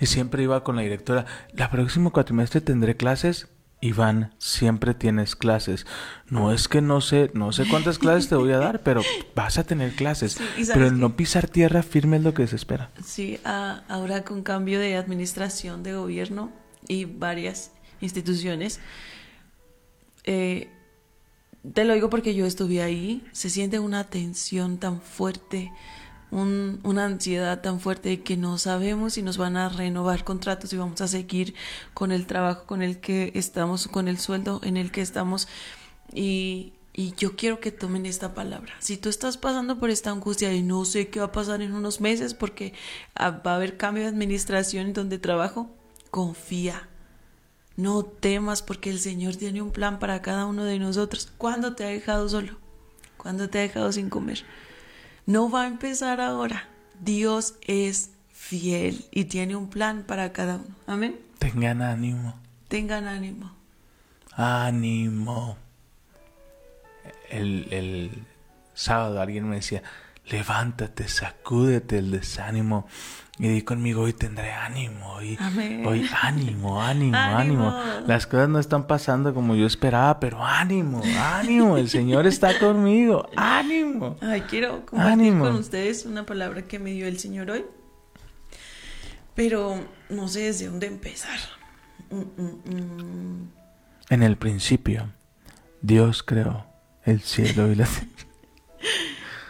Y 0.00 0.06
siempre 0.06 0.42
iba 0.42 0.62
con 0.64 0.76
la 0.76 0.82
directora, 0.82 1.26
la 1.52 1.70
próximo 1.70 2.12
cuatrimestre 2.12 2.60
tendré 2.60 2.96
clases. 2.96 3.48
Iván, 3.86 4.32
siempre 4.38 4.94
tienes 4.94 5.36
clases. 5.36 5.86
No 6.30 6.52
es 6.52 6.68
que 6.68 6.80
no 6.80 7.00
sé, 7.00 7.30
no 7.34 7.52
sé 7.52 7.66
cuántas 7.68 7.98
clases 7.98 8.28
te 8.28 8.34
voy 8.36 8.52
a 8.52 8.58
dar, 8.58 8.82
pero 8.82 9.02
vas 9.34 9.58
a 9.58 9.64
tener 9.64 9.94
clases. 9.94 10.32
Sí, 10.32 10.44
y 10.58 10.64
¿sabes 10.64 10.70
pero 10.72 10.86
el 10.86 10.98
no 10.98 11.16
pisar 11.16 11.48
tierra 11.48 11.82
firme 11.82 12.16
es 12.16 12.22
lo 12.22 12.32
que 12.34 12.46
se 12.46 12.56
espera. 12.56 12.90
Sí, 13.04 13.38
a- 13.44 13.82
ahora 13.88 14.24
con 14.24 14.42
cambio 14.42 14.80
de 14.80 14.96
administración 14.96 15.82
de 15.82 15.94
gobierno 15.94 16.50
y 16.88 17.04
varias 17.04 17.72
instituciones, 18.00 18.80
eh, 20.24 20.68
te 21.72 21.84
lo 21.84 21.94
digo 21.94 22.10
porque 22.10 22.34
yo 22.34 22.46
estuve 22.46 22.82
ahí, 22.82 23.24
se 23.32 23.48
siente 23.50 23.78
una 23.78 24.04
tensión 24.04 24.78
tan 24.78 25.00
fuerte, 25.00 25.72
un- 26.34 26.80
una 26.82 27.04
ansiedad 27.06 27.60
tan 27.62 27.80
fuerte 27.80 28.08
de 28.10 28.22
que 28.22 28.36
no 28.36 28.58
sabemos 28.58 29.14
si 29.14 29.22
nos 29.22 29.38
van 29.38 29.56
a 29.56 29.68
renovar 29.68 30.24
contratos 30.24 30.72
y 30.72 30.76
vamos 30.76 31.00
a 31.00 31.08
seguir 31.08 31.54
con 31.94 32.12
el 32.12 32.26
trabajo 32.26 32.64
con 32.66 32.82
el 32.82 32.98
que 33.00 33.32
estamos, 33.34 33.88
con 33.88 34.08
el 34.08 34.18
sueldo 34.18 34.60
en 34.64 34.76
el 34.76 34.90
que 34.92 35.00
estamos. 35.02 35.48
Y, 36.12 36.72
y 36.92 37.14
yo 37.16 37.36
quiero 37.36 37.60
que 37.60 37.72
tomen 37.72 38.06
esta 38.06 38.34
palabra. 38.34 38.72
Si 38.80 38.96
tú 38.96 39.08
estás 39.08 39.36
pasando 39.36 39.78
por 39.80 39.90
esta 39.90 40.10
angustia 40.10 40.52
y 40.52 40.62
no 40.62 40.84
sé 40.84 41.08
qué 41.08 41.20
va 41.20 41.26
a 41.26 41.32
pasar 41.32 41.62
en 41.62 41.72
unos 41.72 42.00
meses 42.00 42.34
porque 42.34 42.74
ah, 43.14 43.30
va 43.30 43.52
a 43.52 43.56
haber 43.56 43.76
cambio 43.76 44.02
de 44.04 44.10
administración 44.10 44.86
en 44.88 44.92
donde 44.92 45.18
trabajo, 45.18 45.70
confía. 46.10 46.88
No 47.76 48.04
temas 48.04 48.62
porque 48.62 48.90
el 48.90 49.00
Señor 49.00 49.34
tiene 49.36 49.60
un 49.62 49.72
plan 49.72 49.98
para 49.98 50.22
cada 50.22 50.46
uno 50.46 50.64
de 50.64 50.78
nosotros. 50.78 51.32
¿Cuándo 51.38 51.74
te 51.74 51.84
ha 51.84 51.88
dejado 51.88 52.28
solo? 52.28 52.56
¿Cuándo 53.16 53.48
te 53.50 53.58
ha 53.58 53.62
dejado 53.62 53.90
sin 53.90 54.10
comer? 54.10 54.44
No 55.26 55.50
va 55.50 55.62
a 55.62 55.66
empezar 55.66 56.20
ahora. 56.20 56.68
Dios 57.00 57.54
es 57.62 58.10
fiel 58.32 59.06
y 59.10 59.24
tiene 59.24 59.56
un 59.56 59.68
plan 59.70 60.04
para 60.06 60.32
cada 60.32 60.56
uno. 60.56 60.74
Amén. 60.86 61.18
Tengan 61.38 61.82
ánimo. 61.82 62.34
Tengan 62.68 63.06
ánimo. 63.06 63.52
Ánimo. 64.32 65.56
El, 67.30 67.68
el 67.70 68.10
sábado 68.74 69.20
alguien 69.20 69.48
me 69.48 69.56
decía, 69.56 69.82
levántate, 70.26 71.08
sacúdete 71.08 71.98
el 71.98 72.10
desánimo. 72.10 72.86
Y 73.36 73.48
di 73.48 73.62
conmigo, 73.62 74.02
hoy 74.02 74.12
tendré 74.12 74.52
ánimo. 74.52 75.14
Hoy, 75.14 75.36
hoy 75.84 76.08
ánimo, 76.22 76.80
ánimo, 76.80 77.16
ánimo. 77.16 77.76
Las 78.06 78.28
cosas 78.28 78.48
no 78.48 78.60
están 78.60 78.86
pasando 78.86 79.34
como 79.34 79.56
yo 79.56 79.66
esperaba, 79.66 80.20
pero 80.20 80.44
ánimo, 80.44 81.02
ánimo. 81.18 81.76
El 81.76 81.88
Señor 81.88 82.28
está 82.28 82.56
conmigo. 82.60 83.28
Ánimo. 83.34 84.16
Ay, 84.20 84.42
quiero 84.42 84.86
compartir 84.86 85.12
Ánimo. 85.12 85.44
con 85.46 85.56
ustedes 85.56 86.06
una 86.06 86.24
palabra 86.24 86.62
que 86.62 86.78
me 86.78 86.92
dio 86.92 87.08
el 87.08 87.18
Señor 87.18 87.50
hoy. 87.50 87.64
Pero 89.34 89.80
no 90.10 90.28
sé 90.28 90.42
desde 90.42 90.68
dónde 90.68 90.86
empezar. 90.86 91.38
Mm, 92.10 92.40
mm, 92.40 92.76
mm. 92.76 93.52
En 94.10 94.22
el 94.22 94.36
principio, 94.36 95.12
Dios 95.82 96.22
creó 96.22 96.66
el 97.04 97.20
cielo 97.20 97.72
y 97.72 97.74
la 97.74 97.86
tierra. 97.86 98.08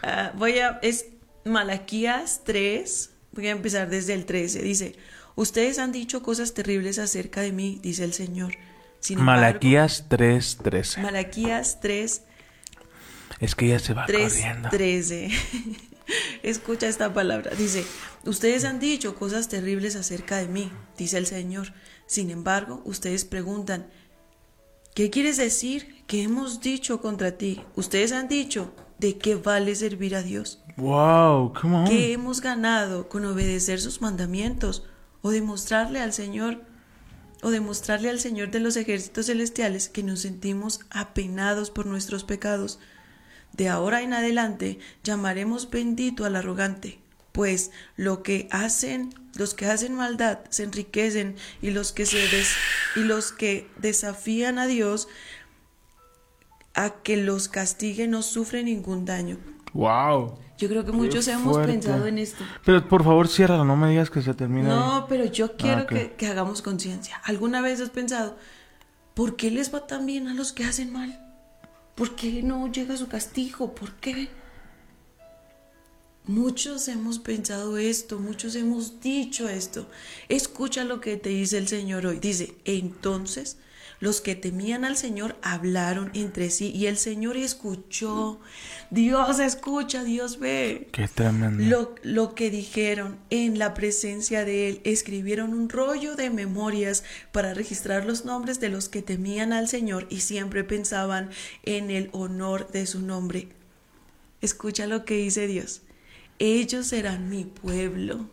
Ah, 0.03 0.33
voy 0.37 0.59
a. 0.59 0.79
Es 0.81 1.07
Malaquías 1.45 2.41
3. 2.45 3.11
Voy 3.35 3.49
a 3.49 3.51
empezar 3.51 3.91
desde 3.91 4.15
el 4.15 4.25
13. 4.27 4.63
Dice: 4.63 4.97
Ustedes 5.35 5.79
han 5.79 5.93
dicho 5.93 6.23
cosas 6.23 6.55
terribles 6.55 6.99
acerca 6.99 7.41
de 7.41 7.53
mí, 7.53 7.81
dice 7.83 8.05
el 8.05 8.13
Señor. 8.13 8.55
Sin 9.01 9.19
embargo, 9.19 9.43
Malaquías 9.43 10.09
3:13. 10.09 11.03
Malaquías 11.03 11.81
3, 11.81 12.23
Es 13.41 13.55
que 13.55 13.69
ya 13.69 13.79
se 13.79 13.93
va 13.93 14.07
3, 14.07 14.33
corriendo. 14.33 14.69
13. 14.71 15.29
Escucha 16.43 16.87
esta 16.87 17.13
palabra. 17.13 17.51
Dice, 17.57 17.85
ustedes 18.25 18.65
han 18.65 18.79
dicho 18.79 19.15
cosas 19.15 19.49
terribles 19.49 19.97
acerca 19.97 20.37
de 20.39 20.49
mí, 20.49 20.71
dice 20.97 21.19
el 21.19 21.27
Señor. 21.27 21.73
Sin 22.07 22.31
embargo, 22.31 22.83
ustedes 22.85 23.25
preguntan, 23.25 23.89
¿qué 24.95 25.11
quieres 25.11 25.37
decir? 25.37 26.05
¿Qué 26.07 26.23
hemos 26.23 26.61
dicho 26.61 27.01
contra 27.01 27.33
ti? 27.33 27.63
Ustedes 27.75 28.13
han 28.13 28.29
dicho, 28.29 28.75
¿de 28.99 29.19
qué 29.19 29.35
vale 29.35 29.75
servir 29.75 30.15
a 30.15 30.23
Dios? 30.23 30.64
Wow, 30.77 31.53
come 31.53 31.77
on. 31.77 31.85
¿Qué 31.87 32.13
hemos 32.13 32.41
ganado 32.41 33.09
con 33.09 33.25
obedecer 33.25 33.81
sus 33.81 34.01
mandamientos? 34.01 34.85
¿O 35.23 35.31
demostrarle 35.31 36.01
al 36.01 36.13
Señor, 36.13 36.63
o 37.43 37.51
demostrarle 37.51 38.11
al 38.11 38.19
Señor 38.21 38.51
de 38.51 38.61
los 38.61 38.77
ejércitos 38.77 39.27
celestiales 39.27 39.89
que 39.89 40.03
nos 40.03 40.21
sentimos 40.21 40.81
apenados 40.91 41.71
por 41.71 41.87
nuestros 41.87 42.25
pecados? 42.25 42.79
De 43.53 43.69
ahora 43.69 44.03
en 44.03 44.13
adelante 44.13 44.81
llamaremos 45.05 45.71
bendito 45.71 46.25
al 46.25 46.35
arrogante, 46.35 46.99
pues 47.31 47.71
lo 47.97 48.25
que 48.25 48.49
hacen, 48.51 49.15
los 49.37 49.55
que 49.55 49.67
hacen 49.67 49.95
maldad 49.95 50.41
se 50.51 50.65
enriquecen 50.65 51.37
y 51.63 51.71
los 51.71 51.93
que 51.93 52.05
se 52.05 52.19
des- 52.19 52.57
y 52.97 53.01
los 53.01 53.31
que 53.31 53.71
desafían 53.79 54.59
a 54.59 54.67
Dios 54.67 55.07
a 56.75 56.91
que 56.91 57.17
los 57.17 57.49
castigue 57.49 58.09
no 58.09 58.23
sufren 58.23 58.65
ningún 58.67 59.05
daño. 59.05 59.39
Wow. 59.75 60.39
Yo 60.57 60.69
creo 60.69 60.85
que 60.85 60.93
muchos 60.93 61.29
hemos 61.29 61.59
pensado 61.67 62.07
en 62.07 62.19
esto. 62.19 62.45
Pero 62.65 62.89
por 62.89 63.05
favor, 63.05 63.29
ciérralo, 63.29 63.65
no 63.65 63.77
me 63.77 63.91
digas 63.91 64.09
que 64.09 64.23
se 64.23 64.33
termina. 64.33 64.71
ahí. 64.71 64.79
No, 64.79 65.07
pero 65.09 65.25
yo 65.27 65.57
quiero 65.57 65.83
ok. 65.83 65.89
que, 65.89 66.13
que 66.13 66.27
hagamos 66.29 66.63
conciencia. 66.63 67.21
¿Alguna 67.25 67.61
vez 67.61 67.81
has 67.81 67.91
pensado, 67.91 68.37
¿Por 69.15 69.37
qué 69.37 69.51
les 69.51 69.73
va 69.73 69.87
tan 69.87 70.07
bien 70.07 70.27
a 70.27 70.35
los 70.35 70.53
que 70.53 70.65
hacen 70.65 70.93
mal? 70.93 71.21
¿Por 71.95 72.17
qué 72.17 72.43
no 72.43 72.71
llega 72.71 72.97
su 72.97 73.07
castigo? 73.07 73.75
¿Por 73.75 73.93
qué? 73.95 74.29
Muchos 76.27 76.89
hemos 76.89 77.21
pensado 77.21 77.79
esto, 77.79 78.19
muchos 78.19 78.57
hemos 78.57 79.01
dicho 79.01 79.49
esto. 79.49 79.87
Escucha 80.29 80.83
lo 80.83 81.01
que 81.01 81.17
te 81.17 81.29
dice 81.29 81.59
el 81.59 81.69
Señor 81.69 82.07
hoy. 82.07 82.19
Dice, 82.19 82.57
entonces 82.65 83.59
los 84.01 84.21
que 84.21 84.35
temían 84.35 84.85
al 84.85 84.97
Señor 84.97 85.37
hablaron 85.43 86.11
entre 86.15 86.51
sí 86.51 86.71
y 86.75 86.87
el 86.87 86.97
Señor 86.97 87.37
escuchó. 87.37 88.41
Dios 88.91 89.39
escucha, 89.39 90.05
Dios 90.05 90.39
ve. 90.39 90.89
Qué 90.93 91.09
tremendo. 91.09 91.65
Lo, 91.65 91.95
lo, 92.03 92.35
que 92.35 92.51
dijeron 92.51 93.19
en 93.31 93.59
la 93.59 93.75
presencia 93.75 94.45
de 94.45 94.69
Él, 94.69 94.81
escribieron 94.85 95.55
un 95.55 95.69
rollo 95.69 96.17
de 96.17 96.31
memorias 96.31 97.05
para 97.33 97.55
registrar 97.55 98.05
los 98.05 98.25
nombres 98.25 98.61
de 98.61 98.69
los 98.69 98.89
que 98.89 99.03
temían 99.03 99.53
al 99.53 99.69
Señor 99.69 100.07
y 100.11 100.21
siempre 100.21 100.65
pensaban 100.65 101.31
en 101.63 101.91
el 101.91 102.09
honor 102.13 102.71
de 102.71 102.87
su 102.87 103.01
nombre. 103.01 103.49
Escucha 104.41 104.87
lo 104.87 105.05
que 105.05 105.17
dice 105.17 105.47
Dios. 105.47 105.83
Ellos 106.39 106.89
serán 106.89 107.31
mi 107.31 107.45
pueblo, 107.45 108.29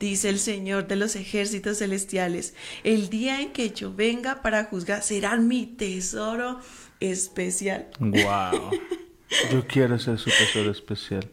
dice 0.00 0.30
el 0.30 0.40
Señor 0.40 0.88
de 0.88 0.96
los 0.96 1.14
ejércitos 1.14 1.78
celestiales. 1.78 2.54
El 2.82 3.10
día 3.10 3.40
en 3.40 3.52
que 3.52 3.70
yo 3.70 3.94
venga 3.94 4.42
para 4.42 4.64
juzgar 4.64 5.02
serán 5.02 5.46
mi 5.46 5.66
tesoro 5.66 6.58
especial. 6.98 7.88
Wow. 8.00 8.70
Yo 9.52 9.64
quiero 9.64 9.96
ser 9.96 10.18
su 10.18 10.28
tesoro 10.28 10.72
especial. 10.72 11.30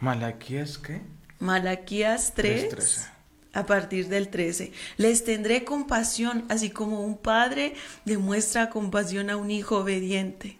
¿Malaquías 0.00 0.78
qué? 0.78 1.00
Malaquías 1.38 2.32
3. 2.34 2.74
3:13. 2.74 3.10
A 3.52 3.64
partir 3.64 4.08
del 4.08 4.28
13, 4.28 4.72
les 4.98 5.24
tendré 5.24 5.64
compasión, 5.64 6.44
así 6.50 6.68
como 6.68 7.00
un 7.00 7.16
padre 7.16 7.74
demuestra 8.04 8.68
compasión 8.68 9.30
a 9.30 9.36
un 9.36 9.50
hijo 9.50 9.78
obediente. 9.78 10.58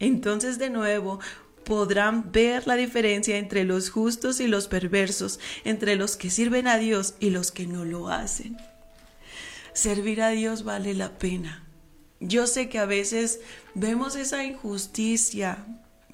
Entonces 0.00 0.58
de 0.58 0.68
nuevo 0.68 1.20
podrán 1.64 2.32
ver 2.32 2.66
la 2.66 2.76
diferencia 2.76 3.38
entre 3.38 3.64
los 3.64 3.90
justos 3.90 4.40
y 4.40 4.46
los 4.46 4.68
perversos, 4.68 5.40
entre 5.64 5.96
los 5.96 6.16
que 6.16 6.30
sirven 6.30 6.66
a 6.66 6.78
Dios 6.78 7.14
y 7.20 7.30
los 7.30 7.52
que 7.52 7.66
no 7.66 7.84
lo 7.84 8.08
hacen. 8.08 8.56
Servir 9.72 10.22
a 10.22 10.30
Dios 10.30 10.64
vale 10.64 10.94
la 10.94 11.18
pena. 11.18 11.64
Yo 12.20 12.46
sé 12.46 12.68
que 12.68 12.78
a 12.78 12.86
veces 12.86 13.40
vemos 13.74 14.16
esa 14.16 14.44
injusticia 14.44 15.64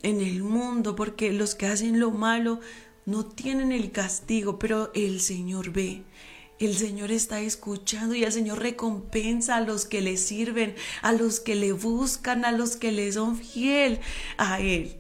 en 0.03 0.21
el 0.21 0.43
mundo 0.43 0.97
porque 0.97 1.33
los 1.33 1.55
que 1.55 1.67
hacen 1.67 2.01
lo 2.01 2.11
malo 2.11 2.61
no 3.05 3.27
tienen 3.27 3.73
el 3.73 3.91
castigo, 3.91 4.59
pero 4.59 4.91
el 4.95 5.21
Señor 5.21 5.71
ve. 5.71 6.05
El 6.59 6.77
Señor 6.77 7.13
está 7.13 7.41
escuchando 7.41 8.15
y 8.15 8.25
el 8.25 8.33
Señor 8.33 8.61
recompensa 8.61 9.57
a 9.57 9.61
los 9.61 9.87
que 9.87 10.01
le 10.01 10.17
sirven, 10.17 10.75
a 11.03 11.13
los 11.13 11.41
que 11.41 11.55
le 11.55 11.73
buscan, 11.73 12.45
a 12.45 12.53
los 12.53 12.77
que 12.77 12.91
le 12.91 13.13
son 13.13 13.37
fiel 13.37 14.01
a 14.39 14.61
Él. 14.61 14.97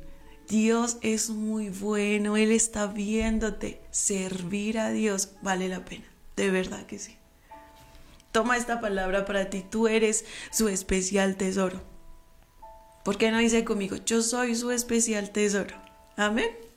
Dios 0.48 0.96
es 1.02 1.30
muy 1.30 1.68
bueno, 1.68 2.36
Él 2.36 2.50
está 2.52 2.86
viéndote. 2.86 3.80
Servir 3.90 4.78
a 4.78 4.90
Dios 4.90 5.32
vale 5.42 5.68
la 5.68 5.84
pena, 5.84 6.06
de 6.36 6.50
verdad 6.50 6.86
que 6.86 6.98
sí. 6.98 7.16
Toma 8.32 8.56
esta 8.56 8.80
palabra 8.80 9.24
para 9.24 9.50
ti, 9.50 9.64
tú 9.68 9.88
eres 9.88 10.24
su 10.50 10.68
especial 10.68 11.36
tesoro. 11.36 11.82
¿Por 13.04 13.18
qué 13.18 13.30
no 13.30 13.38
dice 13.38 13.64
conmigo, 13.64 13.96
yo 13.96 14.22
soy 14.22 14.54
su 14.54 14.70
especial 14.70 15.30
tesoro? 15.30 15.76
Amén. 16.16 16.67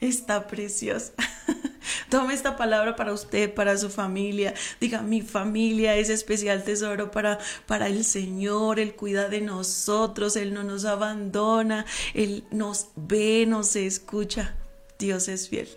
Está 0.00 0.46
preciosa. 0.46 1.12
Tome 2.10 2.34
esta 2.34 2.56
palabra 2.56 2.96
para 2.96 3.12
usted, 3.12 3.52
para 3.54 3.76
su 3.78 3.88
familia. 3.88 4.54
Diga, 4.80 5.02
mi 5.02 5.22
familia 5.22 5.96
es 5.96 6.10
especial 6.10 6.64
tesoro 6.64 7.10
para, 7.10 7.38
para 7.66 7.86
el 7.88 8.04
Señor. 8.04 8.78
Él 8.78 8.94
cuida 8.94 9.28
de 9.28 9.40
nosotros. 9.40 10.36
Él 10.36 10.52
no 10.52 10.64
nos 10.64 10.84
abandona. 10.84 11.86
Él 12.14 12.44
nos 12.50 12.88
ve, 12.96 13.46
nos 13.46 13.74
escucha. 13.76 14.54
Dios 14.98 15.28
es 15.28 15.48
fiel. 15.48 15.68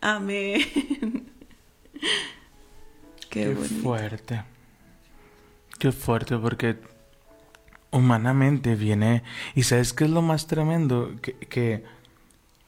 Amén. 0.00 0.60
Qué, 3.28 3.44
Qué 3.44 3.54
fuerte. 3.54 4.42
Qué 5.78 5.92
fuerte 5.92 6.36
porque 6.36 6.78
humanamente 7.90 8.74
viene... 8.74 9.22
¿Y 9.54 9.64
sabes 9.64 9.92
qué 9.92 10.04
es 10.04 10.10
lo 10.10 10.22
más 10.22 10.46
tremendo? 10.46 11.16
Que, 11.22 11.34
que 11.34 11.84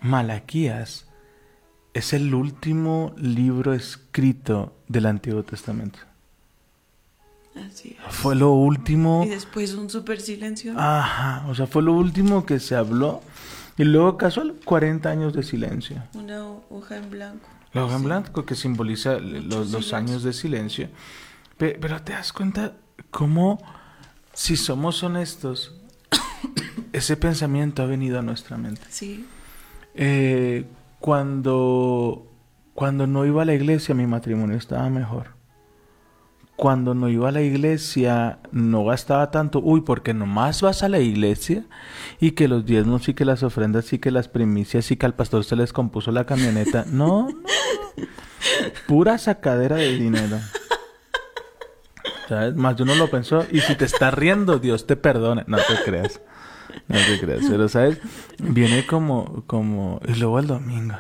Malaquías 0.03 1.07
es 1.95 2.13
el 2.13 2.35
último 2.35 3.15
libro 3.17 3.75
escrito 3.75 4.75
del 4.89 5.07
Antiguo 5.07 5.43
Testamento. 5.43 5.99
Así 7.55 7.97
es. 8.09 8.15
Fue 8.15 8.35
lo 8.35 8.53
último... 8.53 9.25
Y 9.27 9.29
después 9.29 9.75
un 9.75 9.91
super 9.91 10.21
silencio. 10.21 10.73
Ajá, 10.79 11.47
o 11.49 11.55
sea, 11.55 11.67
fue 11.67 11.83
lo 11.83 11.93
último 11.93 12.47
que 12.47 12.59
se 12.61 12.75
habló. 12.75 13.23
Y 13.77 13.85
luego 13.85 14.17
casual, 14.17 14.55
40 14.65 15.09
años 15.11 15.33
de 15.35 15.43
silencio. 15.43 16.03
Una 16.15 16.43
hoja 16.71 16.97
en 16.97 17.11
blanco. 17.11 17.49
La 17.75 17.85
hoja 17.85 17.97
en 17.97 18.05
blanco 18.05 18.45
que 18.45 18.55
simboliza 18.55 19.19
los, 19.19 19.93
años 19.93 20.23
de 20.23 20.33
silencio. 20.33 20.89
Pe- 21.59 21.79
Pero 21.81 22.03
te 22.03 22.13
das 22.13 22.33
cuenta 22.33 22.73
cómo, 23.11 23.59
si 24.33 24.57
somos 24.57 25.03
honestos, 25.03 25.75
ese 26.93 27.17
pensamiento 27.17 27.83
ha 27.83 27.87
venido 27.87 28.19
a 28.19 28.23
nuestra 28.23 28.57
mente. 28.57 28.83
Sí. 28.91 29.27
Eh, 29.95 30.65
cuando, 31.01 32.27
cuando 32.75 33.07
no 33.07 33.27
iba 33.27 33.43
a 33.43 33.45
la 33.45 33.55
iglesia, 33.55 33.95
mi 33.95 34.07
matrimonio 34.07 34.57
estaba 34.57 34.89
mejor. 34.89 35.29
Cuando 36.57 36.95
no 36.95 37.09
iba 37.09 37.29
a 37.29 37.33
la 37.33 37.43
iglesia, 37.43 38.39
no 38.53 38.85
gastaba 38.85 39.31
tanto. 39.31 39.59
Uy, 39.59 39.81
porque 39.81 40.15
nomás 40.15 40.63
vas 40.63 40.83
a 40.83 40.89
la 40.89 41.01
iglesia 41.01 41.65
y 42.21 42.33
que 42.33 42.47
los 42.47 42.65
diezmos 42.65 43.09
y 43.09 43.15
que 43.15 43.25
las 43.25 43.43
ofrendas 43.43 43.93
y 43.93 43.99
que 43.99 44.13
las 44.13 44.29
primicias 44.29 44.91
y 44.91 44.97
que 44.97 45.07
al 45.07 45.15
pastor 45.15 45.45
se 45.45 45.57
les 45.57 45.73
compuso 45.73 46.13
la 46.13 46.25
camioneta. 46.25 46.85
No. 46.93 47.29
Pura 48.87 49.19
sacadera 49.19 49.77
de 49.77 49.97
dinero. 49.97 50.39
¿Sabes? 52.29 52.55
Más 52.55 52.77
de 52.77 52.85
uno 52.85 52.95
lo 52.95 53.11
pensó. 53.11 53.45
Y 53.51 53.61
si 53.61 53.75
te 53.75 53.85
estás 53.85 54.15
riendo, 54.15 54.59
Dios 54.59 54.87
te 54.87 54.97
perdone. 54.97 55.45
No 55.47 55.59
te 55.59 55.83
creas. 55.85 56.21
No 56.89 56.97
te 56.99 57.21
creas. 57.21 57.43
Pero, 57.49 57.69
¿sabes? 57.69 57.99
Viene 58.39 58.87
como, 58.87 59.45
como... 59.47 60.01
Y 60.07 60.15
luego 60.15 60.39
el 60.39 60.47
domingo. 60.47 60.97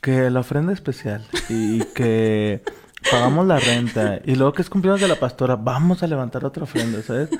Que 0.00 0.30
la 0.30 0.40
ofrenda 0.40 0.72
especial. 0.72 1.26
Y 1.48 1.80
que 1.94 2.62
pagamos 3.10 3.46
la 3.46 3.58
renta. 3.58 4.20
Y 4.24 4.36
luego 4.36 4.52
que 4.52 4.62
es 4.62 4.70
cumpleaños 4.70 5.00
de 5.00 5.08
la 5.08 5.16
pastora. 5.16 5.56
Vamos 5.56 6.02
a 6.02 6.06
levantar 6.06 6.44
otra 6.44 6.64
ofrenda, 6.64 7.02
¿sabes? 7.02 7.30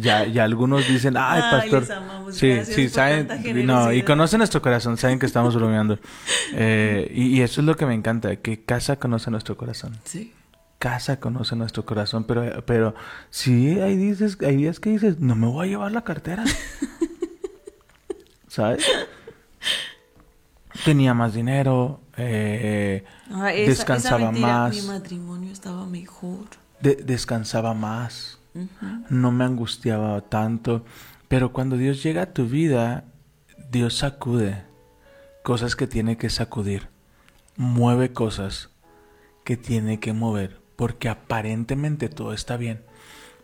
Ya, 0.00 0.24
ya 0.26 0.44
algunos 0.44 0.88
dicen, 0.88 1.14
ay, 1.18 1.40
pastor. 1.50 1.92
amamos. 1.92 2.34
Sí, 2.34 2.64
sí, 2.64 2.88
saben. 2.88 3.28
No, 3.66 3.92
y 3.92 4.02
conocen 4.02 4.38
nuestro 4.38 4.62
corazón. 4.62 4.96
Saben 4.96 5.18
que 5.18 5.26
estamos 5.26 5.54
bromeando. 5.54 5.98
Eh, 6.54 7.10
y, 7.14 7.36
y 7.36 7.42
eso 7.42 7.60
es 7.60 7.66
lo 7.66 7.76
que 7.76 7.86
me 7.86 7.94
encanta. 7.94 8.36
Que 8.36 8.64
casa 8.64 8.96
conoce 8.96 9.30
nuestro 9.30 9.56
corazón 9.56 9.92
Sí. 10.04 10.32
Casa 10.78 11.20
conoce 11.20 11.56
nuestro 11.56 11.84
corazón, 11.84 12.24
pero, 12.24 12.64
pero 12.64 12.94
sí 13.30 13.80
hay 13.80 13.96
dices, 13.96 14.38
hay 14.42 14.56
días 14.56 14.80
que 14.80 14.90
dices, 14.90 15.18
no 15.20 15.34
me 15.34 15.46
voy 15.46 15.66
a 15.66 15.70
llevar 15.70 15.92
la 15.92 16.04
cartera. 16.04 16.44
¿Sabes? 18.48 18.84
Tenía 20.84 21.14
más 21.14 21.34
dinero, 21.34 22.00
eh, 22.16 23.04
Ah, 23.30 23.52
esa- 23.52 23.62
esa 23.62 23.70
descansaba 23.70 24.18
mentira, 24.30 24.46
más, 24.46 24.74
Mi 24.76 24.82
matrimonio 24.82 25.52
estaba 25.52 25.86
mejor. 25.86 26.46
de- 26.80 26.96
descansaba 26.96 27.74
más, 27.74 28.38
no 29.10 29.30
me 29.32 29.44
angustiaba 29.44 30.20
tanto, 30.22 30.84
pero 31.28 31.52
cuando 31.52 31.76
Dios 31.76 32.02
llega 32.02 32.22
a 32.22 32.32
tu 32.32 32.46
vida, 32.46 33.04
Dios 33.70 33.98
sacude 33.98 34.64
cosas 35.42 35.76
que 35.76 35.86
tiene 35.86 36.16
que 36.16 36.30
sacudir, 36.30 36.88
mueve 37.56 38.12
cosas 38.12 38.70
que 39.44 39.56
tiene 39.56 40.00
que 40.00 40.12
mover, 40.12 40.60
porque 40.78 41.08
aparentemente 41.08 42.08
todo 42.08 42.32
está 42.32 42.56
bien. 42.56 42.84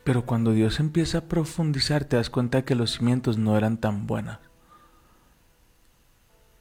Pero 0.04 0.24
cuando 0.24 0.52
Dios 0.52 0.78
empieza 0.78 1.18
a 1.18 1.24
profundizar, 1.24 2.04
te 2.04 2.14
das 2.14 2.30
cuenta 2.30 2.64
que 2.64 2.76
los 2.76 2.92
cimientos 2.92 3.38
no 3.38 3.58
eran 3.58 3.78
tan 3.78 4.06
buenos. 4.06 4.38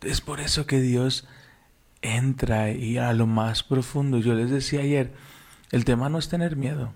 Es 0.01 0.19
por 0.19 0.39
eso 0.39 0.65
que 0.65 0.81
Dios 0.81 1.27
entra 2.01 2.71
y 2.71 2.97
a 2.97 3.13
lo 3.13 3.27
más 3.27 3.61
profundo. 3.61 4.17
Yo 4.17 4.33
les 4.33 4.49
decía 4.49 4.79
ayer, 4.79 5.13
el 5.69 5.85
tema 5.85 6.09
no 6.09 6.17
es 6.17 6.27
tener 6.27 6.55
miedo, 6.55 6.91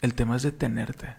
el 0.00 0.14
tema 0.14 0.34
es 0.34 0.42
detenerte. 0.42 1.14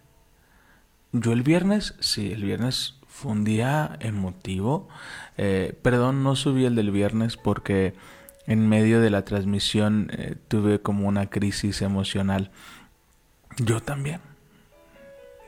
Yo 1.13 1.31
el 1.31 1.41
viernes, 1.41 1.95
sí, 2.01 2.33
el 2.33 2.43
viernes 2.43 2.99
fue 3.07 3.31
un 3.31 3.45
día 3.45 3.97
emotivo. 4.01 4.89
Eh, 5.37 5.79
perdón, 5.81 6.21
no 6.21 6.35
subí 6.35 6.65
el 6.65 6.75
del 6.75 6.91
viernes 6.91 7.37
porque 7.37 7.95
en 8.47 8.67
medio 8.69 9.01
de 9.01 9.09
la 9.09 9.25
transmisión 9.25 10.09
eh, 10.13 10.35
tuve 10.47 10.81
como 10.81 11.07
una 11.07 11.29
crisis 11.29 11.81
emocional. 11.81 12.51
Yo 13.57 13.81
también. 13.81 14.21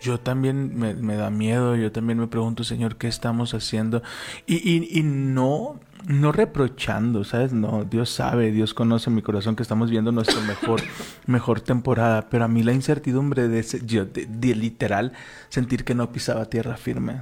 yo 0.02 0.20
también 0.20 0.78
me, 0.78 0.94
me 0.94 1.16
da 1.16 1.30
miedo, 1.32 1.76
yo 1.76 1.92
también 1.92 2.20
me 2.20 2.28
pregunto, 2.28 2.64
Señor, 2.64 2.98
¿qué 2.98 3.08
estamos 3.08 3.54
haciendo? 3.56 4.04
Y, 4.46 4.56
y, 4.58 5.00
y 5.00 5.04
no, 5.04 5.80
no 6.08 6.32
reprochando, 6.32 7.24
¿sabes? 7.24 7.54
No, 7.54 7.86
Dios 7.86 8.10
sabe, 8.12 8.52
Dios 8.52 8.74
conoce 8.76 9.10
mi 9.10 9.24
corazón 9.24 9.56
que 9.56 9.64
estamos 9.64 9.90
viendo 9.90 10.12
nuestra 10.12 10.42
mejor, 10.42 10.82
mejor 11.26 11.62
temporada, 11.62 12.30
pero 12.30 12.46
a 12.46 12.48
mí 12.48 12.62
la 12.62 12.74
incertidumbre 12.74 13.48
de, 13.48 13.60
ese- 13.60 13.84
yo, 13.86 14.06
de, 14.06 14.28
de 14.28 14.56
literal 14.56 15.14
sentir 15.50 15.84
que 15.86 15.96
no 15.96 16.12
pisaba 16.12 16.46
tierra 16.46 16.78
firme. 16.78 17.22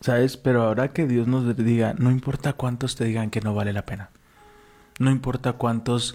¿Sabes? 0.00 0.36
Pero 0.36 0.62
ahora 0.62 0.92
que 0.92 1.06
Dios 1.06 1.28
nos 1.28 1.56
diga, 1.56 1.94
no 1.98 2.10
importa 2.10 2.54
cuántos 2.54 2.96
te 2.96 3.04
digan 3.04 3.30
que 3.30 3.40
no 3.42 3.54
vale 3.54 3.72
la 3.72 3.84
pena. 3.86 4.10
No 5.00 5.10
importa 5.10 5.54
cuántos 5.54 6.14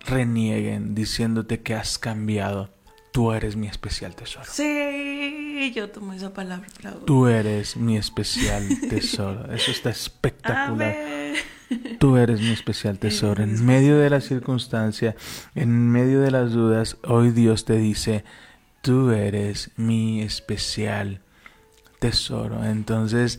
renieguen 0.00 0.96
diciéndote 0.96 1.62
que 1.62 1.74
has 1.74 1.96
cambiado. 1.96 2.70
Tú 3.12 3.32
eres 3.32 3.54
mi 3.54 3.68
especial 3.68 4.16
tesoro. 4.16 4.44
Sí, 4.50 5.72
yo 5.74 5.88
tomo 5.90 6.12
esa 6.12 6.34
palabra. 6.34 6.66
bravo. 6.82 6.98
Tú 6.98 7.28
eres 7.28 7.76
mi 7.76 7.96
especial 7.96 8.66
tesoro. 8.90 9.50
Eso 9.52 9.70
está 9.70 9.90
espectacular. 9.90 10.94
Tú 12.00 12.16
eres 12.16 12.40
mi 12.40 12.50
especial 12.50 12.98
tesoro. 12.98 13.44
En 13.44 13.64
medio 13.64 13.96
de 13.96 14.10
la 14.10 14.20
circunstancia, 14.20 15.14
en 15.54 15.88
medio 15.88 16.20
de 16.20 16.32
las 16.32 16.50
dudas, 16.50 16.96
hoy 17.04 17.30
Dios 17.30 17.64
te 17.64 17.76
dice, 17.76 18.24
tú 18.82 19.12
eres 19.12 19.70
mi 19.76 20.20
especial 20.20 21.20
tesoro. 22.00 22.64
Entonces, 22.64 23.38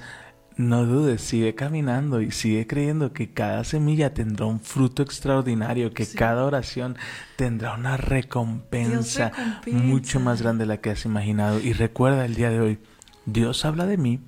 no 0.57 0.85
dudes, 0.85 1.21
sigue 1.21 1.53
caminando 1.55 2.21
y 2.21 2.31
sigue 2.31 2.65
creyendo 2.67 3.13
que 3.13 3.31
cada 3.31 3.63
semilla 3.63 4.13
tendrá 4.13 4.45
un 4.47 4.59
fruto 4.59 5.03
extraordinario, 5.03 5.93
que 5.93 6.05
Sí. 6.05 6.17
cada 6.17 6.43
oración 6.45 6.97
tendrá 7.35 7.75
una 7.75 7.95
recompensa, 7.97 9.29
recompensa. 9.29 9.79
mucho 9.83 10.19
más 10.19 10.41
grande 10.41 10.63
de 10.63 10.67
la 10.69 10.81
que 10.81 10.89
has 10.89 11.05
imaginado. 11.05 11.59
Y 11.59 11.73
recuerda 11.73 12.25
el 12.25 12.35
día 12.35 12.49
de 12.49 12.59
hoy, 12.59 12.79
Dios 13.25 13.65
habla 13.65 13.85
de 13.85 13.97
mí. 13.97 14.19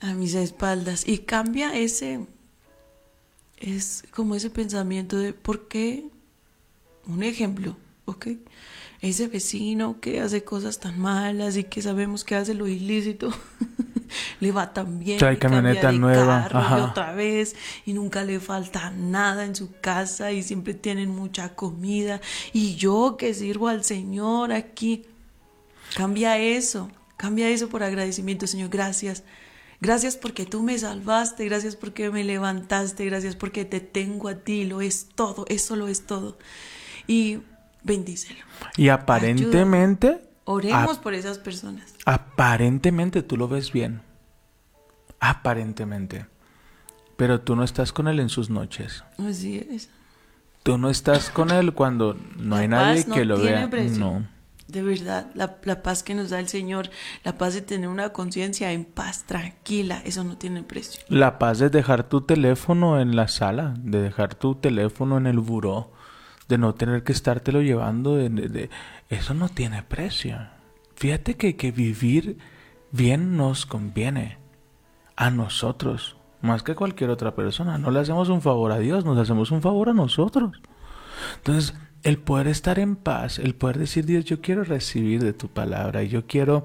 a 0.00 0.12
mis 0.14 0.34
espaldas 0.34 1.08
y 1.08 1.18
cambia 1.18 1.74
ese 1.74 2.26
es 3.58 4.04
como 4.10 4.34
ese 4.34 4.50
pensamiento 4.50 5.16
de 5.18 5.32
por 5.32 5.68
qué 5.68 6.04
un 7.06 7.22
ejemplo 7.22 7.76
ok 8.04 8.26
ese 9.00 9.26
vecino 9.28 9.98
que 10.00 10.20
hace 10.20 10.44
cosas 10.44 10.78
tan 10.80 10.98
malas 11.00 11.56
y 11.56 11.64
que 11.64 11.80
sabemos 11.80 12.24
que 12.24 12.34
hace 12.36 12.52
lo 12.54 12.68
ilícito 12.68 13.30
le 14.40 14.52
va 14.52 14.72
tan 14.72 14.98
bien 14.98 15.18
Trae 15.18 15.34
y 15.34 15.36
cambia 15.36 15.60
camioneta 15.60 15.92
de 15.92 15.98
nueva, 15.98 16.42
carro 16.42 16.58
y 16.58 16.62
ajá. 16.62 16.84
otra 16.84 17.12
vez 17.12 17.56
y 17.84 17.92
nunca 17.92 18.24
le 18.24 18.40
falta 18.40 18.90
nada 18.90 19.44
en 19.44 19.54
su 19.54 19.72
casa 19.80 20.32
y 20.32 20.42
siempre 20.42 20.74
tienen 20.74 21.10
mucha 21.10 21.54
comida 21.54 22.20
y 22.52 22.76
yo 22.76 23.16
que 23.18 23.34
sirvo 23.34 23.68
al 23.68 23.84
Señor 23.84 24.52
aquí 24.52 25.04
Cambia 25.94 26.38
eso, 26.38 26.90
cambia 27.16 27.48
eso 27.48 27.68
por 27.68 27.82
agradecimiento, 27.82 28.46
Señor. 28.46 28.68
Gracias. 28.70 29.24
Gracias 29.80 30.16
porque 30.16 30.46
tú 30.46 30.62
me 30.62 30.78
salvaste, 30.78 31.44
gracias 31.44 31.76
porque 31.76 32.10
me 32.10 32.24
levantaste, 32.24 33.04
gracias 33.04 33.36
porque 33.36 33.66
te 33.66 33.80
tengo 33.80 34.28
a 34.28 34.36
ti, 34.36 34.64
lo 34.64 34.80
es 34.80 35.08
todo, 35.14 35.44
eso 35.48 35.76
lo 35.76 35.86
es 35.88 36.06
todo. 36.06 36.38
Y 37.06 37.40
bendícelo. 37.82 38.40
Y 38.76 38.88
aparentemente, 38.88 40.20
Oremos 40.46 40.98
por 40.98 41.12
esas 41.14 41.38
personas. 41.38 41.94
aparentemente 42.06 43.22
tú 43.22 43.36
lo 43.36 43.48
ves 43.48 43.72
bien. 43.72 44.00
Aparentemente. 45.20 46.26
Pero 47.16 47.40
tú 47.40 47.56
no 47.56 47.64
estás 47.64 47.92
con 47.92 48.08
él 48.08 48.20
en 48.20 48.28
sus 48.28 48.50
noches. 48.50 49.04
Así 49.18 49.66
es. 49.70 49.88
Tú 50.62 50.78
no 50.78 50.90
estás 50.90 51.30
con 51.30 51.50
él 51.50 51.72
cuando 51.72 52.16
no 52.36 52.56
La 52.56 52.62
hay 52.62 52.68
nadie 52.68 53.04
no 53.06 53.14
que 53.14 53.24
lo 53.24 53.38
vea. 53.38 53.70
precio. 53.70 53.98
No. 53.98 54.26
De 54.68 54.82
verdad, 54.82 55.30
la, 55.34 55.58
la 55.62 55.82
paz 55.82 56.02
que 56.02 56.14
nos 56.16 56.30
da 56.30 56.40
el 56.40 56.48
Señor, 56.48 56.90
la 57.22 57.38
paz 57.38 57.54
de 57.54 57.60
tener 57.62 57.88
una 57.88 58.08
conciencia 58.12 58.72
en 58.72 58.84
paz, 58.84 59.22
tranquila, 59.24 60.02
eso 60.04 60.24
no 60.24 60.36
tiene 60.36 60.64
precio. 60.64 61.00
La 61.08 61.38
paz 61.38 61.60
de 61.60 61.70
dejar 61.70 62.08
tu 62.08 62.22
teléfono 62.22 63.00
en 63.00 63.14
la 63.14 63.28
sala, 63.28 63.74
de 63.78 64.00
dejar 64.02 64.34
tu 64.34 64.56
teléfono 64.56 65.18
en 65.18 65.28
el 65.28 65.38
buró, 65.38 65.92
de 66.48 66.58
no 66.58 66.74
tener 66.74 67.02
que 67.02 67.12
estártelo 67.12 67.60
llevando, 67.62 68.16
de, 68.16 68.28
de- 68.28 68.70
eso 69.08 69.34
no 69.34 69.48
tiene 69.48 69.82
precio. 69.82 70.38
Fíjate 70.94 71.34
que, 71.34 71.56
que 71.56 71.72
vivir 71.72 72.38
bien 72.92 73.36
nos 73.36 73.66
conviene 73.66 74.38
a 75.16 75.30
nosotros, 75.30 76.16
más 76.42 76.62
que 76.62 76.72
a 76.72 76.76
cualquier 76.76 77.10
otra 77.10 77.34
persona. 77.34 77.78
No 77.78 77.90
le 77.90 78.00
hacemos 78.00 78.28
un 78.28 78.42
favor 78.42 78.72
a 78.72 78.78
Dios, 78.78 79.04
nos 79.04 79.18
hacemos 79.18 79.50
un 79.50 79.62
favor 79.62 79.88
a 79.88 79.94
nosotros. 79.94 80.60
Entonces, 81.36 81.74
el 82.02 82.18
poder 82.18 82.46
estar 82.48 82.78
en 82.78 82.94
paz, 82.96 83.38
el 83.38 83.54
poder 83.54 83.78
decir, 83.78 84.06
Dios, 84.06 84.24
yo 84.24 84.40
quiero 84.40 84.62
recibir 84.64 85.22
de 85.22 85.32
tu 85.32 85.48
palabra, 85.48 86.02
yo 86.04 86.26
quiero, 86.26 86.64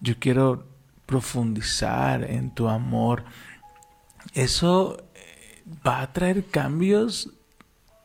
yo 0.00 0.14
quiero 0.18 0.66
profundizar 1.04 2.24
en 2.24 2.54
tu 2.54 2.68
amor, 2.68 3.24
eso 4.34 5.02
va 5.86 6.00
a 6.02 6.12
traer 6.12 6.44
cambios 6.46 7.30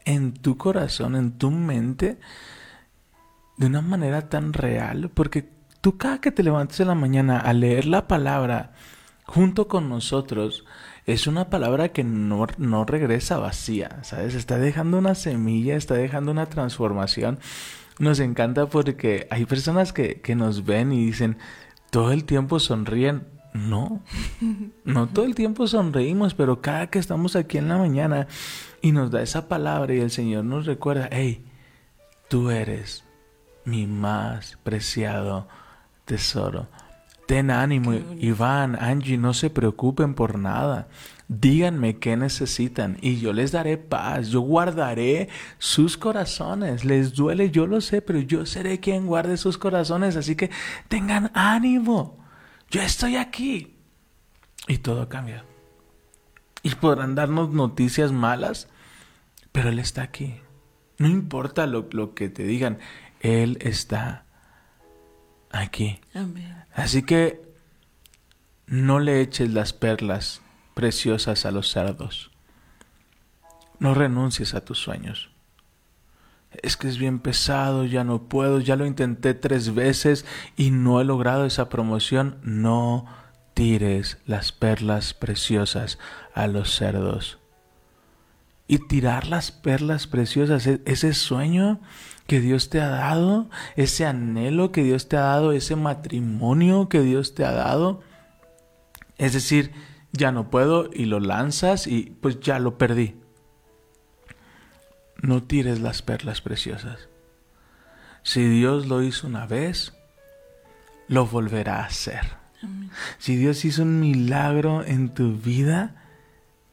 en 0.05 0.33
tu 0.33 0.57
corazón, 0.57 1.15
en 1.15 1.37
tu 1.37 1.51
mente, 1.51 2.19
de 3.57 3.67
una 3.67 3.81
manera 3.81 4.29
tan 4.29 4.53
real, 4.53 5.09
porque 5.13 5.49
tú 5.81 5.97
cada 5.97 6.21
que 6.21 6.31
te 6.31 6.43
levantes 6.43 6.79
en 6.79 6.87
la 6.87 6.95
mañana 6.95 7.39
a 7.39 7.53
leer 7.53 7.85
la 7.85 8.07
palabra 8.07 8.73
junto 9.25 9.67
con 9.67 9.89
nosotros, 9.89 10.65
es 11.05 11.27
una 11.27 11.49
palabra 11.49 11.89
que 11.89 12.03
no, 12.03 12.47
no 12.57 12.85
regresa 12.85 13.37
vacía, 13.37 13.99
¿sabes? 14.03 14.35
Está 14.35 14.57
dejando 14.57 14.97
una 14.97 15.15
semilla, 15.15 15.75
está 15.75 15.95
dejando 15.95 16.31
una 16.31 16.45
transformación. 16.47 17.39
Nos 17.99 18.19
encanta 18.19 18.67
porque 18.67 19.27
hay 19.29 19.45
personas 19.45 19.93
que, 19.93 20.21
que 20.21 20.35
nos 20.35 20.65
ven 20.65 20.91
y 20.93 21.05
dicen, 21.05 21.37
todo 21.89 22.11
el 22.11 22.23
tiempo 22.23 22.59
sonríen. 22.59 23.27
No, 23.53 24.01
no 24.83 25.07
todo 25.07 25.25
el 25.25 25.35
tiempo 25.35 25.67
sonreímos, 25.67 26.33
pero 26.33 26.61
cada 26.61 26.87
que 26.87 26.99
estamos 26.99 27.35
aquí 27.35 27.57
en 27.57 27.69
la 27.69 27.77
mañana 27.77 28.27
y 28.83 28.91
nos 28.91 29.09
da 29.11 29.21
esa 29.21 29.47
palabra 29.47 29.93
y 29.95 30.01
el 30.01 30.11
Señor 30.11 30.43
nos 30.43 30.65
recuerda, 30.65 31.07
hey, 31.09 31.45
tú 32.27 32.51
eres 32.51 33.05
mi 33.63 33.87
más 33.87 34.59
preciado 34.61 35.47
tesoro. 36.03 36.67
Ten 37.25 37.49
ánimo. 37.49 37.93
Iván, 38.19 38.75
Angie, 38.75 39.17
no 39.17 39.33
se 39.33 39.49
preocupen 39.49 40.15
por 40.15 40.37
nada. 40.37 40.89
Díganme 41.29 41.97
qué 41.97 42.17
necesitan 42.17 42.97
y 42.99 43.21
yo 43.21 43.31
les 43.31 43.53
daré 43.53 43.77
paz. 43.77 44.27
Yo 44.27 44.41
guardaré 44.41 45.29
sus 45.59 45.95
corazones. 45.95 46.83
Les 46.83 47.13
duele, 47.13 47.51
yo 47.51 47.65
lo 47.65 47.79
sé, 47.79 48.01
pero 48.01 48.19
yo 48.19 48.45
seré 48.45 48.81
quien 48.81 49.07
guarde 49.07 49.37
sus 49.37 49.57
corazones. 49.57 50.17
Así 50.17 50.35
que 50.35 50.51
tengan 50.89 51.31
ánimo. 51.33 52.17
Yo 52.69 52.81
estoy 52.81 53.15
aquí. 53.15 53.77
Y 54.67 54.79
todo 54.79 55.07
cambia. 55.07 55.45
Y 56.63 56.75
podrán 56.75 57.15
darnos 57.15 57.51
noticias 57.51 58.11
malas, 58.11 58.67
pero 59.53 59.69
Él 59.69 59.79
está 59.79 60.01
aquí. 60.01 60.35
No 60.97 61.07
importa 61.07 61.65
lo, 61.65 61.87
lo 61.91 62.13
que 62.13 62.27
te 62.27 62.43
digan, 62.43 62.79
Él 63.21 63.57
está 63.61 64.25
aquí. 65.49 66.01
Amén. 66.13 66.65
Así 66.73 67.03
que 67.03 67.41
no 68.65 68.99
le 68.99 69.21
eches 69.21 69.53
las 69.53 69.71
perlas 69.71 70.41
preciosas 70.73 71.45
a 71.45 71.51
los 71.51 71.69
cerdos. 71.69 72.31
No 73.79 73.93
renuncies 73.93 74.53
a 74.53 74.65
tus 74.65 74.79
sueños. 74.79 75.29
Es 76.61 76.77
que 76.77 76.87
es 76.87 76.97
bien 76.97 77.19
pesado, 77.19 77.85
ya 77.85 78.03
no 78.03 78.23
puedo, 78.23 78.59
ya 78.59 78.75
lo 78.75 78.85
intenté 78.85 79.33
tres 79.33 79.73
veces 79.73 80.25
y 80.55 80.71
no 80.71 81.01
he 81.01 81.05
logrado 81.05 81.45
esa 81.45 81.69
promoción. 81.69 82.39
No 82.43 83.05
tires 83.53 84.17
las 84.25 84.51
perlas 84.51 85.13
preciosas 85.13 85.99
a 86.33 86.47
los 86.47 86.75
cerdos. 86.75 87.39
Y 88.73 88.79
tirar 88.79 89.27
las 89.27 89.51
perlas 89.51 90.07
preciosas, 90.07 90.65
e- 90.65 90.81
ese 90.85 91.13
sueño 91.13 91.79
que 92.25 92.39
Dios 92.39 92.71
te 92.71 92.81
ha 92.81 92.87
dado, 92.87 93.47
ese 93.75 94.03
anhelo 94.03 94.71
que 94.71 94.81
Dios 94.81 95.07
te 95.07 95.15
ha 95.15 95.21
dado, 95.21 95.51
ese 95.51 95.75
matrimonio 95.75 96.89
que 96.89 97.01
Dios 97.01 97.35
te 97.35 97.45
ha 97.45 97.51
dado. 97.51 98.01
Es 99.19 99.33
decir, 99.33 99.73
ya 100.11 100.31
no 100.31 100.49
puedo 100.49 100.89
y 100.91 101.05
lo 101.05 101.19
lanzas 101.19 101.85
y 101.85 102.17
pues 102.19 102.39
ya 102.39 102.57
lo 102.57 102.79
perdí. 102.79 103.15
No 105.21 105.43
tires 105.43 105.79
las 105.79 106.01
perlas 106.01 106.41
preciosas. 106.41 107.09
Si 108.23 108.43
Dios 108.43 108.87
lo 108.87 109.03
hizo 109.03 109.27
una 109.27 109.45
vez, 109.45 109.93
lo 111.07 111.27
volverá 111.27 111.81
a 111.81 111.85
hacer. 111.85 112.37
Si 113.19 113.35
Dios 113.35 113.65
hizo 113.65 113.83
un 113.83 113.99
milagro 113.99 114.83
en 114.83 115.13
tu 115.13 115.35
vida, 115.37 116.09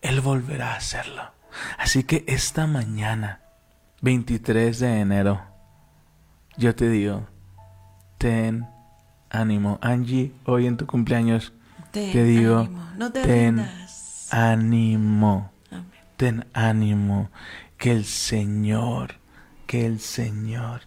Él 0.00 0.22
volverá 0.22 0.72
a 0.72 0.76
hacerlo. 0.76 1.39
Así 1.78 2.04
que 2.04 2.24
esta 2.26 2.66
mañana, 2.66 3.40
23 4.02 4.78
de 4.78 5.00
enero, 5.00 5.42
yo 6.56 6.74
te 6.74 6.88
digo, 6.88 7.26
ten 8.18 8.66
ánimo. 9.30 9.78
Angie, 9.82 10.32
hoy 10.44 10.66
en 10.66 10.76
tu 10.76 10.86
cumpleaños, 10.86 11.52
Ten 11.92 12.12
te 12.12 12.24
digo, 12.24 12.58
ánimo, 12.60 12.90
no 12.96 13.12
te 13.12 13.22
ten 13.22 13.56
rindas. 13.56 14.28
ánimo. 14.32 15.52
Amén. 15.70 15.84
Ten 16.16 16.46
ánimo, 16.52 17.30
que 17.78 17.92
el 17.92 18.04
Señor, 18.04 19.14
que 19.66 19.86
el 19.86 20.00
Señor 20.00 20.82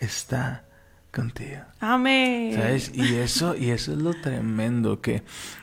está 0.00 0.64
contigo. 1.12 1.62
Amén. 1.80 2.54
¿Sabes? 2.54 2.90
Y 2.94 3.14
eso, 3.16 3.56
y 3.56 3.70
eso 3.70 3.92
es 3.92 3.98
lo 3.98 4.14
tremendo 4.20 5.00
que, 5.00 5.22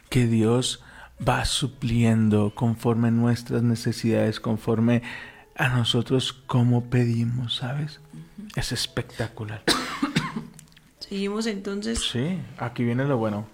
que 0.09 0.25
Dios 0.27 0.81
va 1.27 1.45
supliendo 1.45 2.53
conforme 2.55 3.09
a 3.09 3.11
nuestras 3.11 3.63
necesidades, 3.63 4.39
conforme 4.39 5.01
a 5.55 5.69
nosotros 5.69 6.33
como 6.33 6.85
pedimos, 6.85 7.55
¿sabes? 7.57 7.99
Es 8.55 8.71
espectacular. 8.71 9.63
Seguimos 10.99 11.45
entonces. 11.45 11.99
Sí, 12.11 12.39
aquí 12.57 12.83
viene 12.83 13.05
lo 13.05 13.17
bueno. 13.17 13.47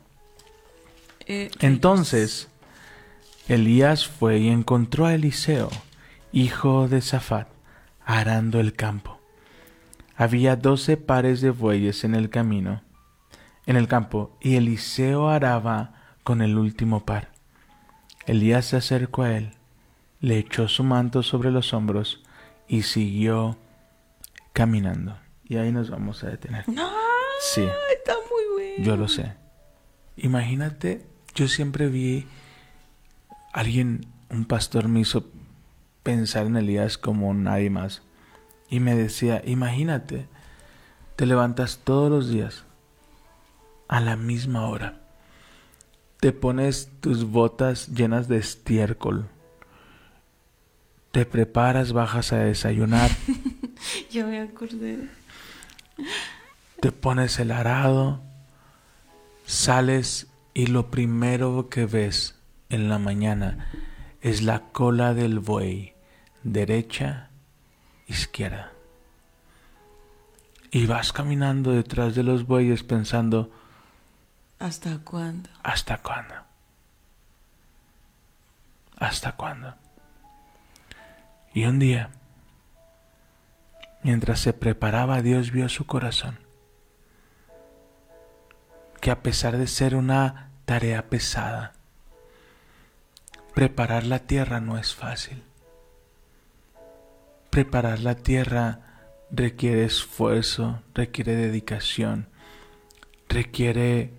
eh, 1.25 1.49
Entonces, 1.59 2.49
Elías 3.47 4.07
fue 4.07 4.39
y 4.39 4.49
encontró 4.49 5.05
a 5.05 5.13
Eliseo, 5.15 5.69
hijo 6.31 6.87
de 6.87 7.01
Safat, 7.01 7.47
arando 8.05 8.59
el 8.59 8.73
campo. 8.73 9.19
Había 10.15 10.55
doce 10.55 10.97
pares 10.97 11.41
de 11.41 11.49
bueyes 11.51 12.03
en 12.03 12.15
el 12.15 12.29
camino, 12.29 12.81
en 13.65 13.75
el 13.75 13.87
campo, 13.87 14.37
y 14.41 14.55
Eliseo 14.55 15.29
araba 15.29 15.93
con 16.23 16.41
el 16.41 16.57
último 16.57 17.05
par. 17.05 17.31
Elías 18.27 18.65
se 18.65 18.75
acercó 18.75 19.23
a 19.23 19.37
él, 19.37 19.53
le 20.19 20.37
echó 20.37 20.67
su 20.67 20.83
manto 20.83 21.23
sobre 21.23 21.49
los 21.49 21.73
hombros 21.73 22.21
y 22.67 22.83
siguió 22.83 23.57
caminando. 24.51 25.17
Y 25.45 25.55
ahí 25.55 25.71
nos 25.71 25.89
vamos 25.89 26.23
a 26.23 26.29
detener. 26.29 26.65
¡Ah! 26.77 26.91
Sí. 27.39 27.61
Está 27.95 28.13
muy 28.29 28.53
bueno. 28.53 28.83
Yo 28.83 28.97
lo 28.97 29.07
sé. 29.07 29.33
Imagínate, 30.17 31.05
yo 31.35 31.47
siempre 31.47 31.87
vi 31.87 32.27
alguien, 33.53 34.07
un 34.29 34.43
pastor 34.43 34.89
me 34.89 34.99
hizo 34.99 35.25
pensar 36.03 36.47
en 36.47 36.57
Elías 36.57 36.97
como 36.97 37.33
nadie 37.33 37.69
más. 37.69 38.01
Y 38.69 38.81
me 38.81 38.93
decía, 38.93 39.41
imagínate, 39.45 40.27
te 41.15 41.25
levantas 41.25 41.79
todos 41.85 42.11
los 42.11 42.29
días 42.29 42.65
a 43.87 44.01
la 44.01 44.17
misma 44.17 44.67
hora. 44.67 45.06
Te 46.19 46.31
pones 46.31 46.89
tus 46.99 47.25
botas 47.25 47.89
llenas 47.89 48.27
de 48.27 48.37
estiércol. 48.37 49.27
Te 51.11 51.25
preparas, 51.25 51.93
bajas 51.93 52.33
a 52.33 52.37
desayunar. 52.39 53.11
Yo 54.11 54.27
me 54.27 54.41
acordé. 54.41 55.09
te 56.79 56.91
pones 56.91 57.39
el 57.39 57.51
arado, 57.51 58.21
sales 59.45 60.27
y 60.53 60.67
lo 60.67 60.89
primero 60.89 61.69
que 61.69 61.85
ves 61.85 62.35
en 62.69 62.89
la 62.89 62.99
mañana 62.99 63.69
es 64.21 64.41
la 64.41 64.71
cola 64.71 65.13
del 65.13 65.39
buey, 65.39 65.93
derecha, 66.43 67.29
izquierda. 68.07 68.73
Y 70.71 70.85
vas 70.85 71.13
caminando 71.13 71.71
detrás 71.71 72.15
de 72.15 72.23
los 72.23 72.45
bueyes 72.45 72.83
pensando, 72.83 73.51
¿Hasta 74.59 74.97
cuándo? 74.99 75.49
¿hasta 75.63 75.97
cuándo? 75.99 76.33
¿Hasta 78.97 79.33
cuándo? 79.33 79.75
Y 81.53 81.65
un 81.65 81.77
día, 81.77 82.09
mientras 84.01 84.39
se 84.39 84.53
preparaba, 84.53 85.21
Dios 85.21 85.51
vio 85.51 85.69
su 85.69 85.85
corazón. 85.85 86.39
Que 88.99 89.11
a 89.11 89.21
pesar 89.21 89.57
de 89.57 89.67
ser 89.67 89.95
una 89.95 90.49
tarea 90.65 91.07
pesada, 91.09 91.73
preparar 93.53 94.05
la 94.05 94.19
tierra 94.19 94.59
no 94.59 94.79
es 94.79 94.95
fácil. 94.95 95.43
Preparar 97.51 97.99
la 97.99 98.15
tierra 98.15 98.79
requiere 99.29 99.85
esfuerzo, 99.85 100.81
requiere 100.95 101.35
dedicación, 101.35 102.27
requiere 103.29 104.16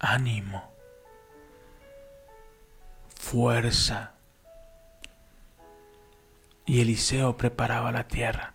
ánimo, 0.00 0.72
fuerza. 3.14 4.14
Y 6.66 6.80
Eliseo 6.80 7.36
preparaba 7.36 7.92
la 7.92 8.08
tierra. 8.08 8.54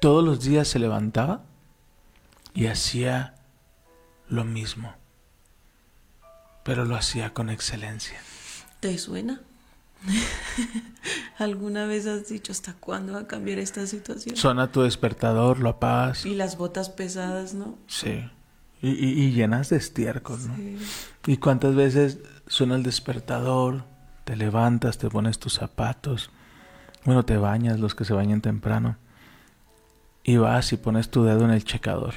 Todos 0.00 0.24
los 0.24 0.40
días 0.40 0.66
se 0.66 0.78
levantaba 0.78 1.42
y 2.54 2.66
hacía 2.66 3.36
lo 4.28 4.44
mismo, 4.44 4.94
pero 6.64 6.84
lo 6.84 6.96
hacía 6.96 7.32
con 7.32 7.50
excelencia. 7.50 8.20
¿Te 8.80 8.98
suena? 8.98 9.42
¿Alguna 11.38 11.86
vez 11.86 12.06
has 12.06 12.28
dicho 12.28 12.50
hasta 12.50 12.74
cuándo 12.74 13.12
va 13.12 13.20
a 13.20 13.26
cambiar 13.26 13.58
esta 13.58 13.86
situación? 13.86 14.36
Suena 14.36 14.72
tu 14.72 14.82
despertador, 14.82 15.60
lo 15.60 15.70
apagas. 15.70 16.26
Y 16.26 16.34
las 16.34 16.56
botas 16.56 16.88
pesadas, 16.88 17.54
¿no? 17.54 17.78
Sí. 17.86 18.28
Y, 18.82 18.90
y- 18.90 19.24
y 19.26 19.32
llenas 19.32 19.70
de 19.70 19.76
estiércol, 19.76 20.38
¿no? 20.48 20.56
Sí. 20.56 20.76
¿Y 21.28 21.36
cuántas 21.38 21.74
veces 21.74 22.18
suena 22.48 22.74
el 22.74 22.82
despertador? 22.82 23.84
Te 24.24 24.36
levantas, 24.36 24.98
te 24.98 25.08
pones 25.08 25.38
tus 25.38 25.54
zapatos. 25.54 26.30
Bueno, 27.04 27.24
te 27.24 27.36
bañas, 27.36 27.78
los 27.80 27.94
que 27.94 28.04
se 28.04 28.12
bañan 28.12 28.40
temprano. 28.40 28.96
Y 30.24 30.36
vas 30.36 30.72
y 30.72 30.76
pones 30.76 31.10
tu 31.10 31.24
dedo 31.24 31.44
en 31.44 31.50
el 31.52 31.64
checador. 31.64 32.14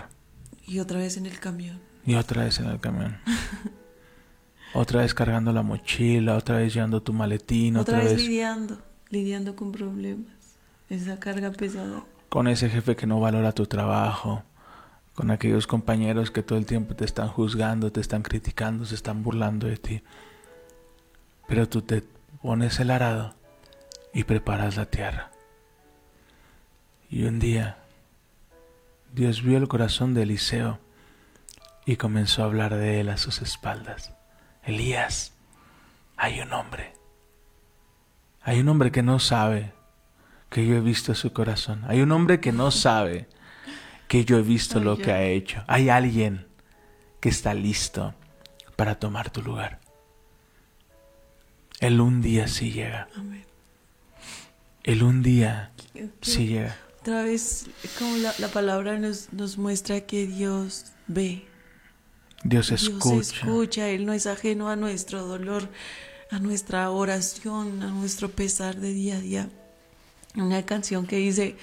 Y 0.67 0.80
otra 0.80 0.97
vez 0.99 1.17
en 1.17 1.25
el 1.28 1.39
camión. 1.39 1.80
Y 2.06 2.15
otra 2.15 2.43
vez 2.43 2.60
en 2.60 2.65
el 2.67 2.80
camión. 2.80 3.17
otra 4.73 5.01
vez 5.01 5.13
cargando 5.13 5.51
la 5.54 5.62
mochila, 5.63 6.36
otra 6.36 6.58
vez 6.58 6.73
llevando 6.73 7.01
tu 7.01 7.13
maletín, 7.13 7.78
otra, 7.78 7.97
otra, 7.97 8.04
vez, 8.10 8.17
vez 8.17 8.28
lidiando, 8.28 8.78
lidiando 9.10 9.56
con 9.56 9.71
problemas. 9.71 10.34
Esa 10.89 11.19
carga 11.19 11.51
pesada. 11.51 12.04
con 12.30 12.47
ese 12.47 12.69
jefe 12.69 12.95
que 12.95 13.08
no 13.08 13.19
valora 13.19 13.51
tu 13.54 13.65
trabajo, 13.65 14.43
con 15.15 15.32
aquellos 15.32 15.65
compañeros 15.65 16.30
que 16.30 16.43
todo 16.43 16.60
el 16.60 16.65
tiempo 16.65 16.95
te 16.95 17.06
están 17.06 17.30
juzgando, 17.30 17.91
te 17.91 18.01
están 18.01 18.21
criticando, 18.21 18.86
se 18.86 18.95
están 18.95 19.23
burlando 19.23 19.67
de 19.67 19.78
ti. 19.78 20.04
Pero 21.47 21.67
tú 21.67 21.82
te 21.82 22.04
pones 22.41 22.80
el 22.80 22.91
arado 22.91 23.34
y 24.13 24.25
preparas 24.25 24.75
la 24.75 24.86
tierra. 24.86 25.32
Y 27.10 27.23
un 27.23 27.39
día 27.39 27.78
Dios 29.13 29.41
vio 29.41 29.58
el 29.58 29.69
corazón 29.69 30.13
de 30.13 30.23
Eliseo 30.23 30.80
y 31.86 31.95
comenzó 31.95 32.41
a 32.41 32.45
hablar 32.45 32.75
de 32.75 32.99
él 32.99 33.08
a 33.08 33.15
sus 33.15 33.41
espaldas. 33.41 34.13
Elías, 34.63 35.32
hay 36.17 36.41
un 36.41 36.51
hombre. 36.51 36.93
Hay 38.41 38.60
un 38.60 38.67
hombre 38.67 38.91
que 38.91 39.04
no 39.04 39.19
sabe 39.19 39.71
que 40.49 40.65
yo 40.65 40.75
he 40.75 40.82
visto 40.82 41.15
su 41.15 41.32
corazón. 41.32 41.86
Hay 41.88 42.01
un 42.01 42.12
hombre 42.12 42.41
que 42.41 42.51
no 42.51 42.71
sabe 42.71 43.30
que 44.07 44.25
yo 44.25 44.37
he 44.37 44.41
visto 44.41 44.79
lo 44.79 44.97
que 44.97 45.11
ha 45.11 45.23
hecho. 45.23 45.63
Hay 45.67 45.89
alguien 45.89 46.45
que 47.19 47.29
está 47.29 47.53
listo 47.53 48.13
para 48.75 48.99
tomar 48.99 49.29
tu 49.29 49.41
lugar. 49.41 49.79
Él 51.79 51.99
un 52.01 52.21
día 52.21 52.47
sí 52.47 52.71
llega. 52.71 53.07
Amén. 53.15 53.45
Él 54.83 55.03
un 55.03 55.23
día 55.23 55.71
sí 56.21 56.47
llega. 56.47 56.77
Otra 57.01 57.23
vez, 57.23 57.67
como 57.99 58.17
la, 58.17 58.33
la 58.39 58.47
palabra 58.47 58.97
nos, 58.97 59.31
nos 59.33 59.57
muestra 59.57 60.01
que 60.01 60.25
Dios 60.25 60.85
ve, 61.07 61.45
Dios 62.43 62.69
Dios 62.69 62.71
escucha. 62.71 63.19
escucha, 63.19 63.89
Él 63.89 64.05
no 64.05 64.13
es 64.13 64.27
ajeno 64.27 64.69
a 64.69 64.75
nuestro 64.75 65.25
dolor, 65.25 65.69
a 66.31 66.39
nuestra 66.39 66.89
oración, 66.91 67.81
a 67.83 67.87
nuestro 67.87 68.29
pesar 68.29 68.77
de 68.77 68.93
día 68.93 69.17
a 69.17 69.19
día. 69.19 69.49
Una 70.35 70.65
canción 70.65 71.07
que 71.07 71.17
dice, 71.17 71.55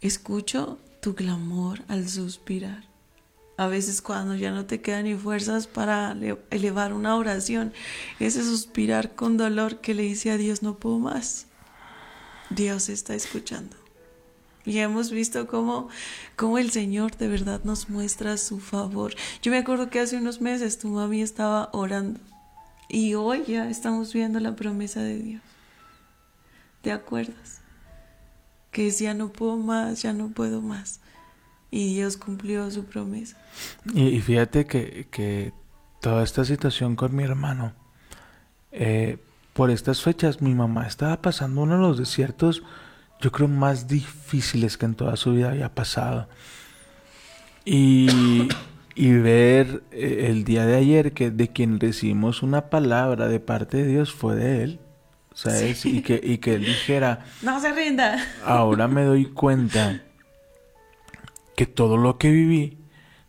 escucho 0.00 0.78
tu 1.00 1.14
clamor 1.14 1.82
al 1.88 2.08
suspirar. 2.08 2.84
A 3.56 3.66
veces 3.66 4.00
cuando 4.00 4.36
ya 4.36 4.50
no 4.52 4.64
te 4.64 4.80
quedan 4.80 5.04
ni 5.04 5.14
fuerzas 5.14 5.66
para 5.66 6.14
le- 6.14 6.38
elevar 6.50 6.92
una 6.94 7.16
oración, 7.16 7.72
ese 8.18 8.42
suspirar 8.42 9.14
con 9.14 9.36
dolor 9.36 9.80
que 9.80 9.92
le 9.94 10.02
dice 10.04 10.30
a 10.30 10.38
Dios, 10.38 10.62
no 10.62 10.76
puedo 10.76 10.98
más. 10.98 11.46
Dios 12.48 12.88
está 12.88 13.14
escuchando. 13.14 13.76
Y 14.64 14.78
hemos 14.78 15.10
visto 15.10 15.46
cómo, 15.46 15.88
cómo 16.36 16.58
el 16.58 16.70
Señor 16.70 17.16
de 17.16 17.28
verdad 17.28 17.60
nos 17.64 17.88
muestra 17.88 18.36
su 18.36 18.60
favor. 18.60 19.14
Yo 19.42 19.50
me 19.50 19.58
acuerdo 19.58 19.90
que 19.90 20.00
hace 20.00 20.16
unos 20.16 20.40
meses 20.40 20.78
tu 20.78 20.88
mami 20.88 21.22
estaba 21.22 21.70
orando 21.72 22.20
y 22.88 23.14
hoy 23.14 23.44
ya 23.46 23.70
estamos 23.70 24.12
viendo 24.12 24.40
la 24.40 24.56
promesa 24.56 25.00
de 25.00 25.18
Dios. 25.18 25.42
¿Te 26.82 26.92
acuerdas? 26.92 27.59
Que 28.70 28.84
decía 28.84 29.14
no 29.14 29.28
puedo 29.30 29.56
más, 29.56 30.02
ya 30.02 30.12
no 30.12 30.28
puedo 30.28 30.60
más. 30.60 31.00
Y 31.70 31.94
Dios 31.94 32.16
cumplió 32.16 32.70
su 32.70 32.84
promesa. 32.84 33.36
Y, 33.94 34.08
y 34.08 34.20
fíjate 34.20 34.66
que, 34.66 35.06
que 35.10 35.52
toda 36.00 36.24
esta 36.24 36.44
situación 36.44 36.96
con 36.96 37.14
mi 37.14 37.22
hermano, 37.22 37.72
eh, 38.72 39.18
por 39.52 39.70
estas 39.70 40.02
fechas 40.02 40.40
mi 40.40 40.54
mamá 40.54 40.86
estaba 40.86 41.20
pasando 41.20 41.62
uno 41.62 41.76
de 41.76 41.82
los 41.82 41.98
desiertos, 41.98 42.62
yo 43.20 43.30
creo, 43.30 43.48
más 43.48 43.86
difíciles 43.86 44.78
que 44.78 44.86
en 44.86 44.94
toda 44.94 45.16
su 45.16 45.34
vida 45.34 45.50
había 45.50 45.74
pasado. 45.74 46.28
Y, 47.64 48.48
y 48.94 49.12
ver 49.12 49.82
eh, 49.92 50.28
el 50.30 50.44
día 50.44 50.64
de 50.64 50.76
ayer 50.76 51.12
que 51.12 51.30
de 51.30 51.48
quien 51.48 51.78
recibimos 51.78 52.42
una 52.42 52.70
palabra 52.70 53.28
de 53.28 53.38
parte 53.38 53.76
de 53.78 53.86
Dios 53.86 54.12
fue 54.12 54.34
de 54.36 54.62
él, 54.62 54.80
¿sabes? 55.34 55.84
Y, 55.86 56.02
que, 56.02 56.20
y 56.22 56.38
que 56.38 56.54
él 56.54 56.64
dijera, 56.64 57.24
No 57.42 57.60
se 57.60 57.72
rinda. 57.72 58.18
ahora 58.44 58.88
me 58.88 59.04
doy 59.04 59.26
cuenta 59.26 60.02
que 61.56 61.66
todo 61.66 61.96
lo 61.96 62.18
que 62.18 62.30
viví 62.30 62.78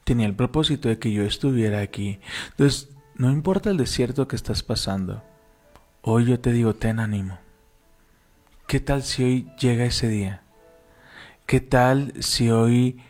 tenía 0.04 0.28
el 0.28 0.36
propósito 0.36 0.90
de 0.90 1.00
que 1.00 1.12
yo 1.12 1.24
estuviera 1.24 1.80
aquí. 1.82 2.20
Entonces, 2.52 2.90
no 3.16 3.32
importa 3.32 3.70
el 3.70 3.78
desierto 3.78 4.28
que 4.28 4.36
estás 4.36 4.64
pasando, 4.64 5.24
hoy 6.02 6.26
yo 6.26 6.40
te 6.40 6.52
digo, 6.52 6.74
ten 6.76 7.00
ánimo. 7.00 7.40
¿Qué 8.68 8.80
tal 8.80 9.04
si 9.04 9.24
hoy 9.24 9.48
llega 9.60 9.86
ese 9.86 10.08
día? 10.08 10.42
¿Qué 11.46 11.60
tal 11.60 12.14
si 12.20 12.50
hoy 12.50 13.02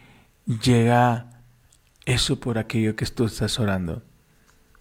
llega 0.47 1.27
eso 2.05 2.39
por 2.39 2.57
aquello 2.57 2.95
que 2.95 3.05
tú 3.05 3.25
estás 3.25 3.59
orando? 3.59 4.01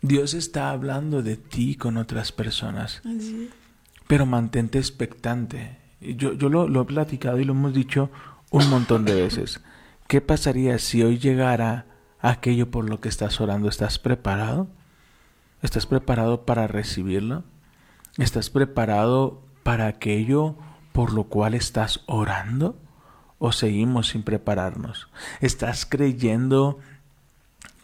Dios 0.01 0.33
está 0.33 0.71
hablando 0.71 1.23
de 1.23 1.37
ti 1.37 1.75
con 1.75 1.99
otras 1.99 2.33
personas. 2.33 3.03
Pero 4.11 4.27
mantente 4.27 4.81
expectante. 4.81 5.79
Yo, 6.01 6.33
yo 6.33 6.49
lo, 6.49 6.67
lo 6.67 6.83
he 6.83 6.85
platicado 6.85 7.39
y 7.39 7.45
lo 7.45 7.53
hemos 7.53 7.73
dicho 7.73 8.11
un 8.51 8.69
montón 8.69 9.05
de 9.05 9.15
veces. 9.15 9.61
¿Qué 10.09 10.21
pasaría 10.21 10.81
si 10.81 11.05
hoy 11.05 11.19
llegara 11.21 11.87
aquello 12.19 12.73
por 12.73 12.91
lo 12.91 13.01
que 13.01 13.09
estás 13.09 13.41
orando? 13.41 13.69
¿Estás 13.69 14.01
preparado? 14.01 14.67
¿Estás 15.63 15.87
preparado 15.87 16.45
para 16.45 16.67
recibirlo? 16.67 17.45
¿Estás 18.19 18.51
preparado 18.51 19.45
para 19.63 19.87
aquello 19.87 20.57
por 20.91 21.13
lo 21.13 21.29
cual 21.29 21.55
estás 21.55 22.01
orando? 22.07 22.77
¿O 23.39 23.53
seguimos 23.53 24.09
sin 24.09 24.25
prepararnos? 24.25 25.09
¿Estás 25.41 25.87
creyendo 25.87 26.81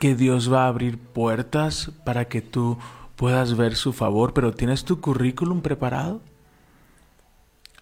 que 0.01 0.17
Dios 0.17 0.53
va 0.53 0.65
a 0.65 0.69
abrir 0.69 0.99
puertas 0.99 1.93
para 2.05 2.25
que 2.25 2.43
tú 2.43 2.79
puedas 3.17 3.57
ver 3.57 3.75
su 3.75 3.93
favor, 3.93 4.33
pero 4.33 4.53
¿tienes 4.53 4.85
tu 4.85 5.01
currículum 5.01 5.63
preparado? 5.63 6.21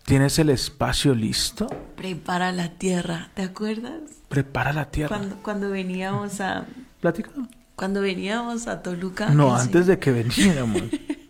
¿Tienes 0.05 0.39
el 0.39 0.51
espacio 0.51 1.15
listo? 1.15 1.67
Prepara 1.97 2.53
la 2.53 2.71
tierra, 2.71 3.31
¿te 3.35 3.43
acuerdas? 3.43 4.01
Prepara 4.29 4.73
la 4.73 4.91
tierra. 4.91 5.17
Cuando, 5.17 5.37
cuando 5.43 5.71
veníamos 5.71 6.41
a... 6.41 6.67
Platicado. 7.01 7.49
Cuando 7.75 8.01
veníamos 8.01 8.69
a 8.69 8.83
Toluca. 8.83 9.31
No, 9.31 9.57
antes 9.57 9.87
de 9.87 9.99
que 9.99 10.13
veníamos. 10.13 10.83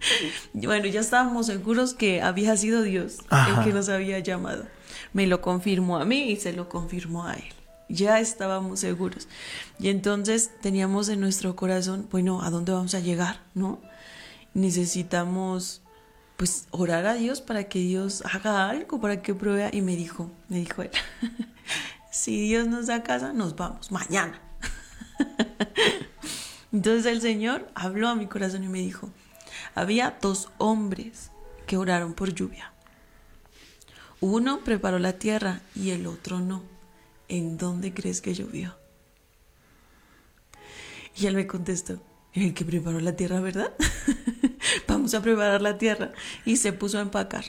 bueno, 0.52 0.86
ya 0.86 1.00
estábamos 1.00 1.46
seguros 1.46 1.94
que 1.94 2.20
había 2.20 2.56
sido 2.56 2.82
Dios 2.82 3.18
el 3.30 3.64
que 3.64 3.72
nos 3.72 3.88
había 3.88 4.18
llamado. 4.18 4.66
Me 5.12 5.26
lo 5.26 5.40
confirmó 5.40 5.96
a 5.96 6.04
mí 6.04 6.32
y 6.32 6.36
se 6.36 6.52
lo 6.52 6.68
confirmó 6.68 7.26
a 7.26 7.34
él. 7.34 7.44
Ya 7.88 8.18
estábamos 8.20 8.80
seguros. 8.80 9.28
Y 9.78 9.88
entonces 9.88 10.50
teníamos 10.60 11.08
en 11.08 11.20
nuestro 11.20 11.56
corazón, 11.56 12.08
bueno, 12.10 12.42
¿a 12.42 12.50
dónde 12.50 12.72
vamos 12.72 12.94
a 12.94 13.00
llegar? 13.00 13.40
¿No? 13.54 13.80
Necesitamos 14.54 15.82
pues 16.36 16.66
orar 16.70 17.06
a 17.06 17.14
Dios 17.14 17.40
para 17.40 17.64
que 17.64 17.78
Dios 17.80 18.22
haga 18.24 18.68
algo, 18.68 19.00
para 19.00 19.22
que 19.22 19.34
pruebe. 19.34 19.70
Y 19.72 19.82
me 19.82 19.96
dijo, 19.96 20.30
me 20.48 20.58
dijo 20.58 20.82
él, 20.82 20.90
si 22.10 22.40
Dios 22.40 22.66
nos 22.66 22.86
da 22.86 23.02
casa, 23.02 23.32
nos 23.32 23.56
vamos 23.56 23.92
mañana. 23.92 24.40
Entonces 26.72 27.06
el 27.06 27.20
Señor 27.20 27.70
habló 27.74 28.08
a 28.08 28.14
mi 28.14 28.26
corazón 28.26 28.64
y 28.64 28.68
me 28.68 28.80
dijo, 28.80 29.10
había 29.74 30.18
dos 30.20 30.48
hombres 30.58 31.30
que 31.66 31.76
oraron 31.76 32.14
por 32.14 32.34
lluvia. 32.34 32.72
Uno 34.20 34.60
preparó 34.64 34.98
la 34.98 35.14
tierra 35.14 35.60
y 35.74 35.90
el 35.90 36.06
otro 36.06 36.40
no. 36.40 36.62
¿En 37.28 37.58
dónde 37.58 37.94
crees 37.94 38.20
que 38.20 38.34
llovió? 38.34 38.76
Y 41.16 41.26
él 41.26 41.36
me 41.36 41.46
contestó, 41.46 42.02
el 42.42 42.54
que 42.54 42.64
preparó 42.64 43.00
la 43.00 43.14
tierra, 43.14 43.40
¿verdad? 43.40 43.72
Vamos 44.88 45.14
a 45.14 45.22
preparar 45.22 45.62
la 45.62 45.78
tierra. 45.78 46.12
Y 46.44 46.56
se 46.56 46.72
puso 46.72 46.98
a 46.98 47.02
empacar. 47.02 47.44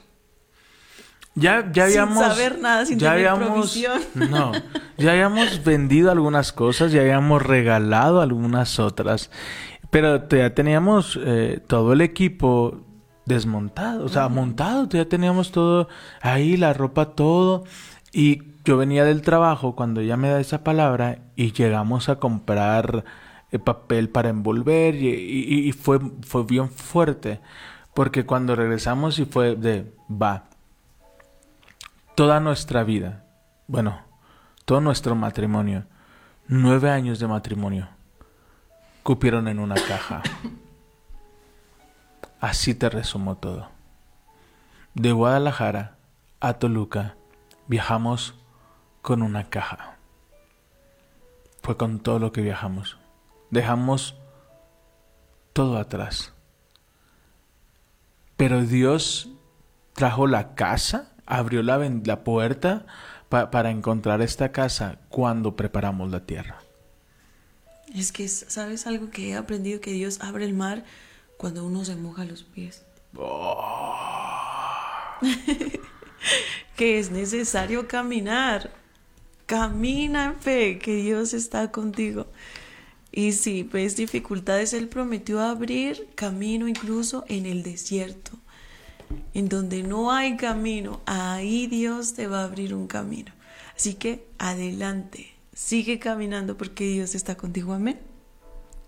Ya, 1.33 1.69
ya 1.71 1.85
habíamos. 1.85 2.17
Sin 2.17 2.27
saber 2.27 2.59
nada, 2.59 2.85
sin 2.85 2.97
ya 2.97 3.11
tener 3.11 3.27
habíamos, 3.27 3.51
provisión. 3.51 4.01
No, 4.31 4.53
ya 4.97 5.11
habíamos 5.11 5.63
vendido 5.63 6.11
algunas 6.11 6.53
cosas, 6.53 6.91
ya 6.91 7.01
habíamos 7.01 7.41
regalado 7.41 8.21
algunas 8.21 8.79
otras. 8.79 9.31
Pero 9.89 10.27
ya 10.29 10.53
teníamos 10.53 11.19
eh, 11.21 11.61
todo 11.67 11.93
el 11.93 12.01
equipo 12.01 12.81
desmontado, 13.25 14.05
o 14.05 14.09
sea, 14.09 14.29
montado, 14.29 14.87
ya 14.89 15.05
teníamos 15.05 15.51
todo 15.51 15.89
ahí, 16.21 16.57
la 16.57 16.73
ropa, 16.73 17.15
todo. 17.15 17.65
Y 18.13 18.43
yo 18.63 18.77
venía 18.77 19.03
del 19.03 19.21
trabajo 19.21 19.75
cuando 19.75 20.01
ella 20.01 20.15
me 20.15 20.29
da 20.29 20.39
esa 20.39 20.63
palabra 20.63 21.19
y 21.35 21.51
llegamos 21.51 22.07
a 22.07 22.15
comprar 22.15 23.03
eh, 23.51 23.59
papel 23.59 24.09
para 24.09 24.29
envolver 24.29 24.95
y, 24.95 25.71
fue, 25.71 25.99
fue 26.21 26.43
bien 26.43 26.69
fuerte. 26.69 27.39
Porque 27.93 28.25
cuando 28.25 28.55
regresamos 28.55 29.19
y 29.19 29.25
fue 29.25 29.55
de, 29.55 29.93
va, 30.09 30.45
toda 32.15 32.39
nuestra 32.39 32.83
vida, 32.83 33.25
bueno, 33.67 34.01
todo 34.65 34.81
nuestro 34.81 35.15
matrimonio, 35.15 35.85
nueve 36.47 36.89
años 36.89 37.19
de 37.19 37.27
matrimonio, 37.27 37.87
cupieron 39.03 39.47
en 39.47 39.59
una 39.59 39.75
caja. 39.75 40.23
Así 42.41 42.75
te 42.75 42.89
resumo 42.89 43.37
todo. 43.37 43.69
De 44.93 45.11
Guadalajara 45.11 45.97
a 46.39 46.53
Toluca 46.53 47.15
viajamos 47.67 48.35
con 49.01 49.21
una 49.21 49.49
caja. 49.49 49.97
Fue 51.61 51.77
con 51.77 51.99
todo 51.99 52.19
lo 52.19 52.31
que 52.31 52.41
viajamos. 52.41 52.97
Dejamos 53.55 54.15
todo 55.53 55.77
atrás. 55.77 56.33
Pero 58.35 58.63
Dios 58.63 59.29
trajo 59.93 60.27
la 60.27 60.55
casa, 60.55 61.13
abrió 61.25 61.63
la, 61.63 61.77
la 62.03 62.25
puerta 62.25 62.85
pa- 63.29 63.51
para 63.51 63.71
encontrar 63.71 64.21
esta 64.21 64.51
casa 64.51 64.99
cuando 65.07 65.55
preparamos 65.55 66.11
la 66.11 66.25
tierra. 66.25 66.59
Es 67.95 68.11
que, 68.11 68.27
¿sabes 68.27 68.87
algo 68.87 69.09
que 69.09 69.29
he 69.29 69.35
aprendido? 69.37 69.79
Que 69.79 69.93
Dios 69.93 70.19
abre 70.19 70.43
el 70.43 70.53
mar 70.53 70.83
cuando 71.37 71.65
uno 71.65 71.85
se 71.85 71.95
moja 71.95 72.25
los 72.25 72.43
pies. 72.43 72.83
que 76.75 76.99
es 76.99 77.09
necesario 77.09 77.87
caminar. 77.87 78.69
Camina 79.45 80.25
en 80.25 80.35
fe, 80.41 80.77
que 80.79 80.95
Dios 80.95 81.33
está 81.33 81.71
contigo. 81.71 82.27
Y 83.15 83.31
si 83.31 83.63
ves 83.63 83.95
dificultades, 83.95 84.73
Él 84.73 84.89
prometió 84.89 85.39
abrir 85.39 86.09
camino 86.15 86.67
incluso 86.67 87.23
en 87.29 87.45
el 87.45 87.63
desierto. 87.63 88.31
En 89.33 89.47
donde 89.47 89.83
no 89.83 90.11
hay 90.11 90.35
camino, 90.35 90.99
ahí 91.05 91.67
Dios 91.67 92.13
te 92.13 92.27
va 92.27 92.41
a 92.41 92.43
abrir 92.43 92.75
un 92.75 92.87
camino. 92.87 93.31
Así 93.73 93.93
que 93.93 94.27
adelante, 94.37 95.33
sigue 95.53 95.97
caminando 95.97 96.57
porque 96.57 96.83
Dios 96.89 97.15
está 97.15 97.37
contigo. 97.37 97.71
Amén. 97.71 98.01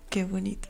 Qué 0.10 0.26
bonito. 0.26 0.68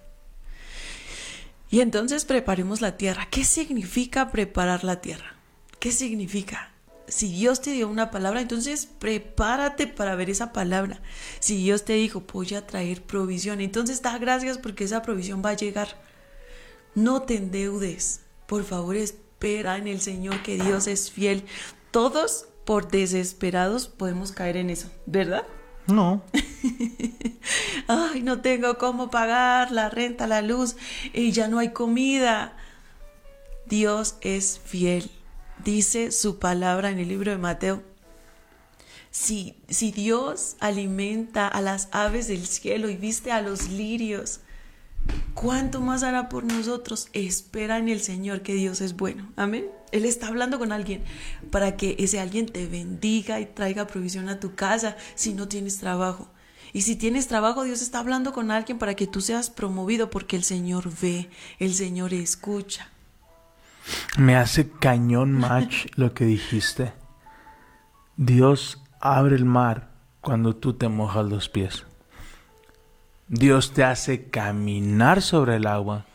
Y 1.72 1.82
entonces 1.82 2.26
preparemos 2.26 2.80
la 2.80 2.96
tierra. 2.96 3.28
¿Qué 3.32 3.43
significa 3.43 4.32
preparar 4.32 4.84
la 4.84 5.02
tierra? 5.02 5.36
¿Qué 5.80 5.91
significa? 5.91 6.74
Si 7.08 7.32
Dios 7.32 7.62
te 7.62 7.72
dio 7.72 7.88
una 7.88 8.12
palabra, 8.12 8.41
entonces 8.41 8.86
prepárate 8.86 9.88
para 9.88 10.15
ver 10.15 10.30
esa 10.30 10.52
palabra. 10.52 11.02
Si 11.39 11.58
Dios 11.58 11.86
te 11.86 11.93
dijo, 11.93 12.24
voy 12.32 12.54
a 12.54 12.67
traer 12.67 13.02
provisión, 13.02 13.62
entonces 13.62 14.02
da 14.02 14.17
gracias 14.17 14.58
porque 14.58 14.84
esa 14.84 15.02
provisión 15.02 15.41
va 15.43 15.52
a 15.52 15.56
llegar. 15.56 15.98
No 16.96 17.22
te 17.22 17.36
endeudes. 17.36 18.22
Por 18.46 18.63
favor, 18.63 18.96
espera 18.96 19.78
en 19.78 19.88
el 19.88 20.02
Señor 20.02 20.41
que 20.43 20.62
Dios 20.62 20.88
es 20.88 21.12
fiel. 21.12 21.46
Todos, 21.91 22.48
por 22.65 22.89
desesperados, 22.89 23.88
podemos 23.88 24.32
caer 24.32 24.58
en 24.58 24.70
eso, 24.70 24.89
¿verdad? 25.06 25.46
No. 25.88 26.22
Ay, 27.88 28.22
no 28.22 28.41
tengo 28.41 28.78
cómo 28.78 29.10
pagar 29.10 29.72
la 29.72 29.89
renta, 29.89 30.28
la 30.28 30.41
luz, 30.41 30.76
y 31.13 31.32
ya 31.32 31.48
no 31.48 31.60
hay 31.60 31.72
comida. 31.72 32.58
Dios 33.65 34.15
es 34.22 34.60
fiel. 34.60 35.10
Dice 35.67 36.13
su 36.13 36.39
palabra 36.39 36.91
en 36.91 36.99
el 36.99 37.10
libro 37.10 37.30
de 37.30 37.38
Mateo. 37.38 37.84
Si, 39.12 39.58
si 39.67 39.91
Dios 39.91 40.56
alimenta 40.62 41.45
a 41.45 41.60
las 41.60 41.89
aves 41.91 42.30
del 42.30 42.47
cielo 42.47 42.89
y 42.89 42.95
viste 42.95 43.34
a 43.34 43.41
los 43.41 43.67
lirios, 43.67 44.39
¿cuánto 45.34 45.82
más 45.82 46.03
hará 46.03 46.30
por 46.30 46.45
nosotros? 46.45 47.10
Espera 47.12 47.80
en 47.80 47.89
el 47.89 47.99
Señor 47.99 48.43
que 48.43 48.53
Dios 48.53 48.80
es 48.80 48.95
bueno. 48.95 49.30
Amén. 49.36 49.65
Él 49.91 50.06
está 50.06 50.30
hablando 50.30 50.58
con 50.58 50.71
alguien 50.71 51.03
para 51.51 51.75
que 51.75 51.97
ese 51.99 52.21
alguien 52.21 52.45
te 52.45 52.65
bendiga 52.65 53.41
y 53.41 53.45
traiga 53.45 53.88
provisión 53.88 54.30
a 54.30 54.39
tu 54.39 54.56
casa 54.56 54.95
si 55.15 55.34
no 55.34 55.49
tienes 55.49 55.80
trabajo. 55.80 56.30
Y 56.71 56.84
si 56.84 56.95
tienes 56.95 57.27
trabajo, 57.27 57.65
Dios 57.65 57.82
está 57.82 57.99
hablando 57.99 58.32
con 58.32 58.51
alguien 58.51 58.80
para 58.80 58.95
que 58.95 59.06
tú 59.06 59.19
seas 59.19 59.49
promovido 59.49 60.10
porque 60.12 60.38
el 60.38 60.45
Señor 60.45 60.89
ve, 61.01 61.30
el 61.59 61.74
Señor 61.74 62.13
escucha. 62.13 62.89
Me 64.17 64.35
hace 64.35 64.69
cañón 64.69 65.33
match 65.33 65.88
lo 65.95 66.13
que 66.13 66.25
dijiste. 66.25 66.93
Dios 68.15 68.81
abre 68.99 69.35
el 69.35 69.45
mar 69.45 69.89
cuando 70.21 70.55
tú 70.55 70.73
te 70.73 70.89
mojas 70.89 71.25
los 71.25 71.49
pies. 71.49 71.85
Dios 73.27 73.73
te 73.73 73.83
hace 73.83 74.29
caminar 74.29 75.21
sobre 75.21 75.57
el 75.57 75.67
agua 75.67 76.05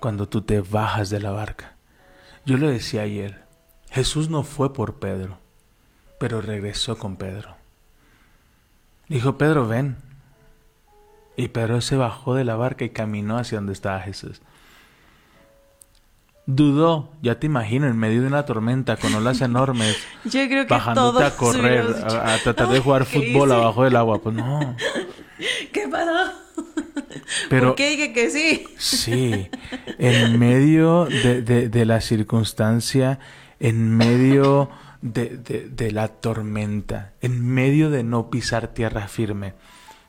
cuando 0.00 0.28
tú 0.28 0.42
te 0.42 0.60
bajas 0.60 1.10
de 1.10 1.20
la 1.20 1.30
barca. 1.30 1.74
Yo 2.44 2.56
lo 2.56 2.68
decía 2.68 3.02
ayer, 3.02 3.44
Jesús 3.90 4.28
no 4.30 4.42
fue 4.42 4.72
por 4.72 4.98
Pedro, 4.98 5.38
pero 6.18 6.40
regresó 6.40 6.98
con 6.98 7.16
Pedro. 7.16 7.54
Dijo 9.08 9.36
Pedro, 9.38 9.68
ven. 9.68 9.96
Y 11.36 11.48
Pedro 11.48 11.80
se 11.80 11.96
bajó 11.96 12.34
de 12.34 12.44
la 12.44 12.56
barca 12.56 12.84
y 12.84 12.90
caminó 12.90 13.38
hacia 13.38 13.58
donde 13.58 13.74
estaba 13.74 14.00
Jesús. 14.00 14.42
Dudó, 16.44 17.12
ya 17.22 17.38
te 17.38 17.46
imagino, 17.46 17.86
en 17.86 17.96
medio 17.96 18.20
de 18.22 18.26
una 18.26 18.44
tormenta 18.44 18.96
con 18.96 19.14
olas 19.14 19.40
enormes, 19.40 19.96
Yo 20.24 20.46
creo 20.48 20.66
que 20.66 20.74
bajándote 20.74 21.22
a 21.24 21.36
correr, 21.36 21.84
a, 22.04 22.34
a 22.34 22.38
tratar 22.38 22.68
de 22.68 22.80
jugar 22.80 23.06
"¿Qué 23.06 23.18
fútbol 23.32 23.48
hice? 23.50 23.56
abajo 23.58 23.84
del 23.84 23.94
agua. 23.96 24.20
Pues 24.20 24.34
no. 24.34 24.76
¿Qué 25.72 25.86
pasó? 25.88 26.32
Pero 27.48 27.68
¿Por 27.68 27.74
qué 27.76 27.90
dije 27.90 28.12
que 28.12 28.30
sí? 28.30 28.64
sí, 28.76 29.48
en 29.98 30.38
medio 30.38 31.06
de, 31.06 31.42
de- 31.42 31.68
de 31.68 31.84
la 31.86 32.00
circunstancia, 32.00 33.18
en 33.60 33.96
medio 33.96 34.68
de, 35.00 35.36
de- 35.38 35.68
de 35.68 35.92
la 35.92 36.08
tormenta, 36.08 37.12
en 37.20 37.44
medio 37.44 37.88
de 37.90 38.02
no 38.02 38.30
pisar 38.30 38.68
tierra 38.68 39.06
firme, 39.08 39.54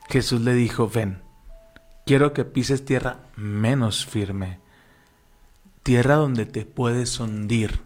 Jesús 0.08 0.40
le 0.42 0.52
dijo, 0.54 0.88
ven, 0.92 1.22
quiero 2.06 2.32
que 2.32 2.44
pises 2.44 2.84
tierra 2.84 3.18
menos 3.36 4.04
firme, 4.04 4.58
tierra 5.84 6.16
donde 6.16 6.46
te 6.46 6.64
puedes 6.64 7.20
hundir, 7.20 7.80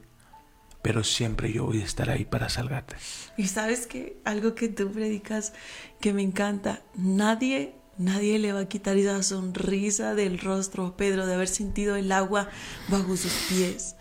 pero 0.83 1.05
siempre 1.05 1.53
yo 1.53 1.67
voy 1.67 1.83
a 1.83 1.85
estar 1.85 2.09
ahí 2.09 2.25
para 2.25 2.49
salvarte. 2.49 2.97
Y 3.37 3.49
sabes 3.49 3.87
que 3.87 4.17
algo 4.25 4.55
que 4.55 4.69
tú 4.69 4.91
predicas 4.91 5.53
que 6.01 6.13
me 6.15 6.23
encanta, 6.23 6.83
nadie, 6.97 7.75
nadie 7.99 8.39
le 8.39 8.53
va 8.53 8.61
a 8.61 8.69
quitar 8.69 8.97
esa 8.97 9.23
sonrisa 9.23 10.15
del 10.15 10.39
rostro 10.39 10.87
a 10.87 10.97
Pedro 10.97 11.27
de 11.27 11.35
haber 11.35 11.49
sentido 11.49 11.97
el 11.97 12.11
agua 12.13 12.49
bajo 12.89 13.17
sus 13.17 13.33
pies. 13.49 13.97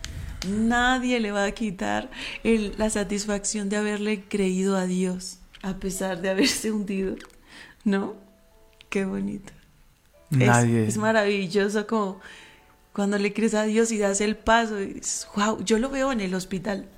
Nadie 0.48 1.18
le 1.18 1.32
va 1.32 1.44
a 1.44 1.50
quitar 1.50 2.10
el- 2.44 2.74
la 2.78 2.90
satisfacción 2.90 3.68
de 3.68 3.76
haberle 3.76 4.22
creído 4.28 4.76
a 4.76 4.86
Dios 4.86 5.40
a 5.62 5.74
pesar 5.78 6.22
de 6.22 6.30
haberse 6.30 6.70
hundido. 6.70 7.16
¿No? 7.84 8.14
Qué 8.88 9.04
bonito. 9.04 9.52
Es- 10.30 10.38
Nadie. 10.38 10.86
Es, 10.86 10.96
maravilloso 10.96 11.86
como 11.88 12.20
cuando 12.98 13.16
le 13.16 13.32
crees 13.32 13.54
a 13.54 13.62
Dios 13.62 13.92
y 13.92 13.98
das 13.98 14.20
el 14.20 14.36
paso 14.36 14.80
y 14.80 14.94
dices, 14.94 15.28
wow, 15.36 15.62
yo 15.62 15.78
lo 15.78 15.88
veo 15.88 16.10
en 16.10 16.20
el 16.20 16.34
hospital. 16.34 16.88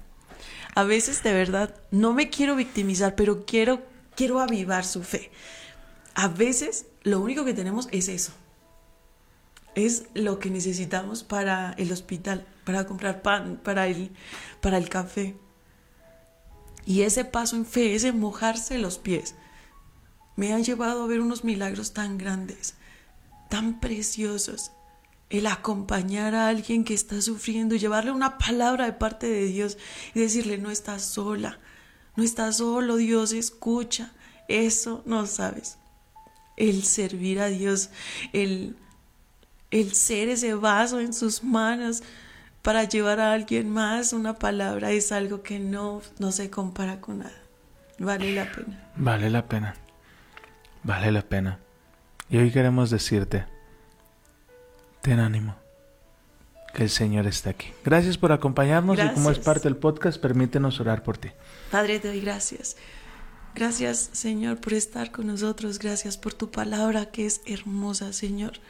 A 0.75 0.83
veces 0.85 1.23
de 1.23 1.35
verdad 1.35 1.75
no 1.91 2.15
me 2.15 2.31
quiero 2.31 2.57
victimizar, 2.57 3.15
pero 3.17 3.45
quiero 3.45 3.83
quiero 4.17 4.41
avivar 4.41 4.87
su 4.87 5.03
fe. 5.03 5.31
A 6.15 6.29
veces 6.29 6.87
lo 7.03 7.21
único 7.21 7.45
que 7.45 7.53
tenemos 7.53 7.87
es 7.93 8.09
eso. 8.09 8.33
Es 9.75 10.05
lo 10.15 10.39
que 10.39 10.49
necesitamos 10.49 11.23
para 11.23 11.73
el 11.73 11.93
hospital, 11.93 12.47
para 12.65 12.87
comprar 12.87 13.21
pan, 13.21 13.61
para 13.63 13.87
el 13.87 14.11
para 14.63 14.79
el 14.79 14.89
café. 14.89 15.37
Y 16.87 17.03
ese 17.03 17.27
paso 17.27 17.57
en 17.57 17.67
fe, 17.67 17.95
ese 17.95 18.13
mojarse 18.13 18.79
los 18.79 18.97
pies, 18.97 19.35
me 20.35 20.55
han 20.55 20.65
llevado 20.65 21.05
a 21.05 21.07
ver 21.07 21.21
unos 21.21 21.45
milagros 21.45 21.93
tan 21.93 22.17
grandes, 22.17 22.77
tan 23.51 23.81
preciosos. 23.81 24.73
El 25.31 25.47
acompañar 25.47 26.35
a 26.35 26.49
alguien 26.49 26.85
que 26.85 26.93
está 26.93 27.22
sufriendo, 27.22 27.76
llevarle 27.76 28.11
una 28.11 28.37
palabra 28.37 28.85
de 28.85 28.93
parte 28.93 29.28
de 29.28 29.47
Dios 29.47 29.78
y 30.14 30.20
decirle, 30.20 30.59
no 30.59 30.70
estás 30.70 31.03
sola, 31.03 31.59
no 32.16 32.24
estás 32.24 32.59
solo, 32.59 32.97
Dios 32.97 33.33
escucha. 33.33 34.12
Eso 34.49 35.03
no 35.07 35.26
sabes. 35.26 35.78
El 36.57 36.83
servir 36.83 37.41
a 37.41 37.47
Dios, 37.47 37.91
el, 38.33 38.76
el 39.70 39.95
ser 39.95 40.28
ese 40.28 40.55
vaso 40.55 41.01
en 41.01 41.14
sus 41.14 41.45
manos 41.45 42.03
para 42.62 42.85
llevar 42.85 43.20
a 43.20 43.33
alguien 43.33 43.70
más 43.70 44.12
una 44.12 44.35
palabra 44.35 44.91
es 44.91 45.12
algo 45.12 45.43
que 45.43 45.59
no, 45.59 46.03
no 46.18 46.33
se 46.33 46.51
compara 46.51 47.01
con 47.01 47.20
nada. 47.20 47.33
Vale 47.99 48.35
la 48.35 48.51
pena. 48.51 48.91
Vale 48.97 49.31
la 49.31 49.47
pena. 49.47 49.74
Vale 50.83 51.12
la 51.12 51.22
pena. 51.22 51.59
Y 52.28 52.39
hoy 52.39 52.51
queremos 52.51 52.91
decirte, 52.91 53.47
ten 55.03 55.19
ánimo, 55.19 55.57
que 56.75 56.85
el 56.85 56.91
Señor 56.91 57.27
está 57.27 57.51
aquí. 57.51 57.69
Gracias 57.85 58.19
por 58.19 58.33
acompañarnos 58.33 58.99
y 58.99 59.09
como 59.15 59.31
es 59.31 59.39
parte 59.39 59.65
del 59.65 59.77
podcast, 59.77 60.21
permítenos 60.21 60.81
orar 60.81 61.03
por 61.03 61.19
ti. 61.19 61.31
Padre, 61.71 62.01
te 62.01 62.09
doy 62.09 62.21
gracias. 62.21 62.77
Gracias, 63.55 64.11
Señor, 64.13 64.61
por 64.61 64.75
estar 64.75 65.11
con 65.11 65.27
nosotros. 65.27 65.79
Gracias 65.79 66.17
por 66.17 66.35
tu 66.35 66.51
palabra 66.51 67.07
que 67.07 67.27
es 67.27 67.41
hermosa, 67.47 68.13
Señor. 68.13 68.61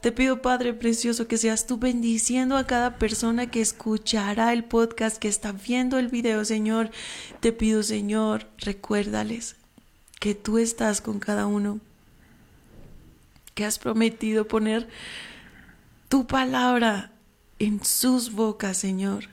Te 0.00 0.12
pido, 0.12 0.40
Padre 0.40 0.72
precioso, 0.72 1.28
que 1.28 1.36
seas 1.36 1.66
tú 1.66 1.78
bendiciendo 1.78 2.56
a 2.56 2.66
cada 2.66 2.96
persona 2.96 3.50
que 3.50 3.60
escuchará 3.60 4.52
el 4.52 4.64
podcast, 4.64 5.18
que 5.18 5.28
está 5.28 5.52
viendo 5.52 5.98
el 5.98 6.08
video, 6.08 6.44
Señor. 6.44 6.90
Te 7.40 7.52
pido, 7.52 7.82
Señor, 7.82 8.46
recuérdales 8.58 9.56
que 10.18 10.34
tú 10.34 10.58
estás 10.58 11.00
con 11.00 11.18
cada 11.18 11.46
uno, 11.46 11.80
que 13.60 13.66
has 13.66 13.78
prometido 13.78 14.48
poner 14.48 14.88
tu 16.08 16.26
palabra 16.26 17.12
en 17.58 17.84
sus 17.84 18.32
bocas, 18.32 18.78
Señor 18.78 19.28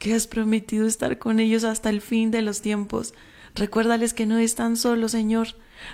que 0.00 0.14
has 0.14 0.26
prometido 0.26 0.86
estar 0.86 1.18
con 1.18 1.40
ellos 1.40 1.64
hasta 1.64 1.90
el 1.90 2.00
fin 2.00 2.30
de 2.30 2.42
los 2.42 2.60
tiempos. 2.60 3.14
Recuérdales 3.54 4.14
que 4.14 4.26
no 4.26 4.38
están 4.38 4.76
solos, 4.76 5.12
Señor. 5.12 5.48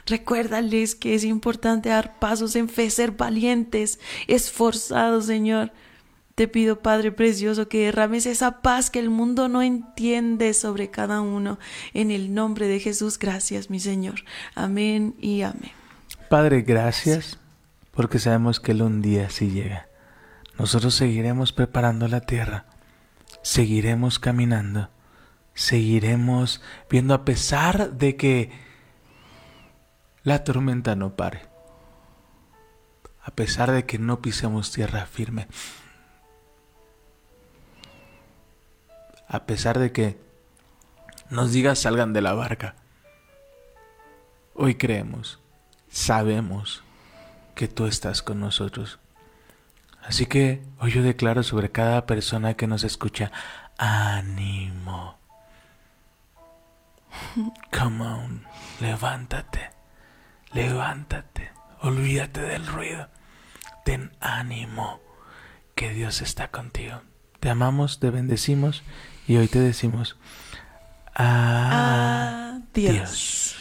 Recuérdales 0.07 0.95
que 0.95 1.15
es 1.15 1.25
importante 1.25 1.89
dar 1.89 2.19
pasos 2.19 2.57
en 2.57 2.69
fe, 2.69 2.91
ser 2.91 3.13
valientes, 3.13 3.99
esforzados, 4.27 5.27
Señor. 5.27 5.73
Te 6.35 6.49
pido, 6.49 6.81
Padre 6.81 7.13
Precioso, 7.13 7.69
que 7.69 7.87
derrames 7.87 8.27
esa 8.27 8.61
paz 8.61 8.91
que 8.91 8.99
el 8.99 9.09
mundo 9.09 9.49
no 9.49 9.63
entiende 9.63 10.53
sobre 10.53 10.91
cada 10.91 11.21
uno. 11.21 11.59
En 11.95 12.11
el 12.11 12.35
nombre 12.35 12.69
de 12.69 12.81
Jesús, 12.81 13.19
gracias, 13.19 13.71
mi 13.71 13.81
Señor. 13.81 14.25
Amén 14.55 15.15
y 15.21 15.43
amén. 15.43 15.84
Padre, 16.35 16.63
gracias 16.63 17.39
porque 17.93 18.19
sabemos 18.19 18.59
que 18.59 18.73
Él 18.73 18.83
un 18.83 19.01
día 19.01 19.31
sí 19.31 19.53
llega. 19.53 19.87
Nosotros 20.59 20.93
seguiremos 20.97 21.53
preparando 21.53 22.09
la 22.09 22.23
tierra, 22.23 22.65
seguiremos 23.43 24.19
caminando, 24.19 24.89
seguiremos 25.55 26.61
viendo 26.91 27.15
a 27.15 27.25
pesar 27.25 27.93
de 27.93 28.17
que 28.17 28.51
la 30.25 30.43
tormenta 30.43 30.97
no 30.97 31.15
pare, 31.15 31.43
a 33.23 33.31
pesar 33.31 33.71
de 33.71 33.87
que 33.87 34.01
no 34.01 34.21
pisemos 34.21 34.73
tierra 34.73 35.07
firme, 35.07 35.47
a 39.29 39.47
pesar 39.47 39.79
de 39.79 39.93
que 39.93 40.19
nos 41.31 41.53
digas 41.53 41.79
salgan 41.79 42.13
de 42.13 42.23
la 42.23 42.33
barca. 42.33 42.75
Hoy 44.57 44.75
creemos, 44.75 45.44
sabemos 45.95 46.83
que 47.55 47.69
tú 47.69 47.87
estás 47.87 48.21
con 48.21 48.41
nosotros. 48.41 48.99
Así 50.03 50.27
que 50.27 50.61
hoy 50.81 50.91
yo 50.91 51.03
declaro 51.03 51.45
sobre 51.45 51.71
cada 51.71 52.05
persona 52.05 52.55
que 52.55 52.67
nos 52.67 52.83
escucha, 52.83 53.31
ánimo. 53.79 55.17
Come 57.73 58.05
on, 58.05 58.45
levántate, 58.81 59.71
levántate, 60.53 61.53
olvídate 61.81 62.41
del 62.41 62.67
ruido, 62.67 63.09
ten 63.85 64.11
ánimo, 64.21 65.01
que 65.77 65.95
Dios 65.95 66.23
está 66.23 66.49
contigo. 66.49 67.03
Te 67.39 67.51
amamos, 67.51 68.01
te 68.01 68.11
bendecimos 68.11 68.83
y 69.29 69.37
hoy 69.37 69.47
te 69.47 69.61
decimos, 69.61 70.17
adiós. 71.15 72.65
Adiós. 72.75 73.57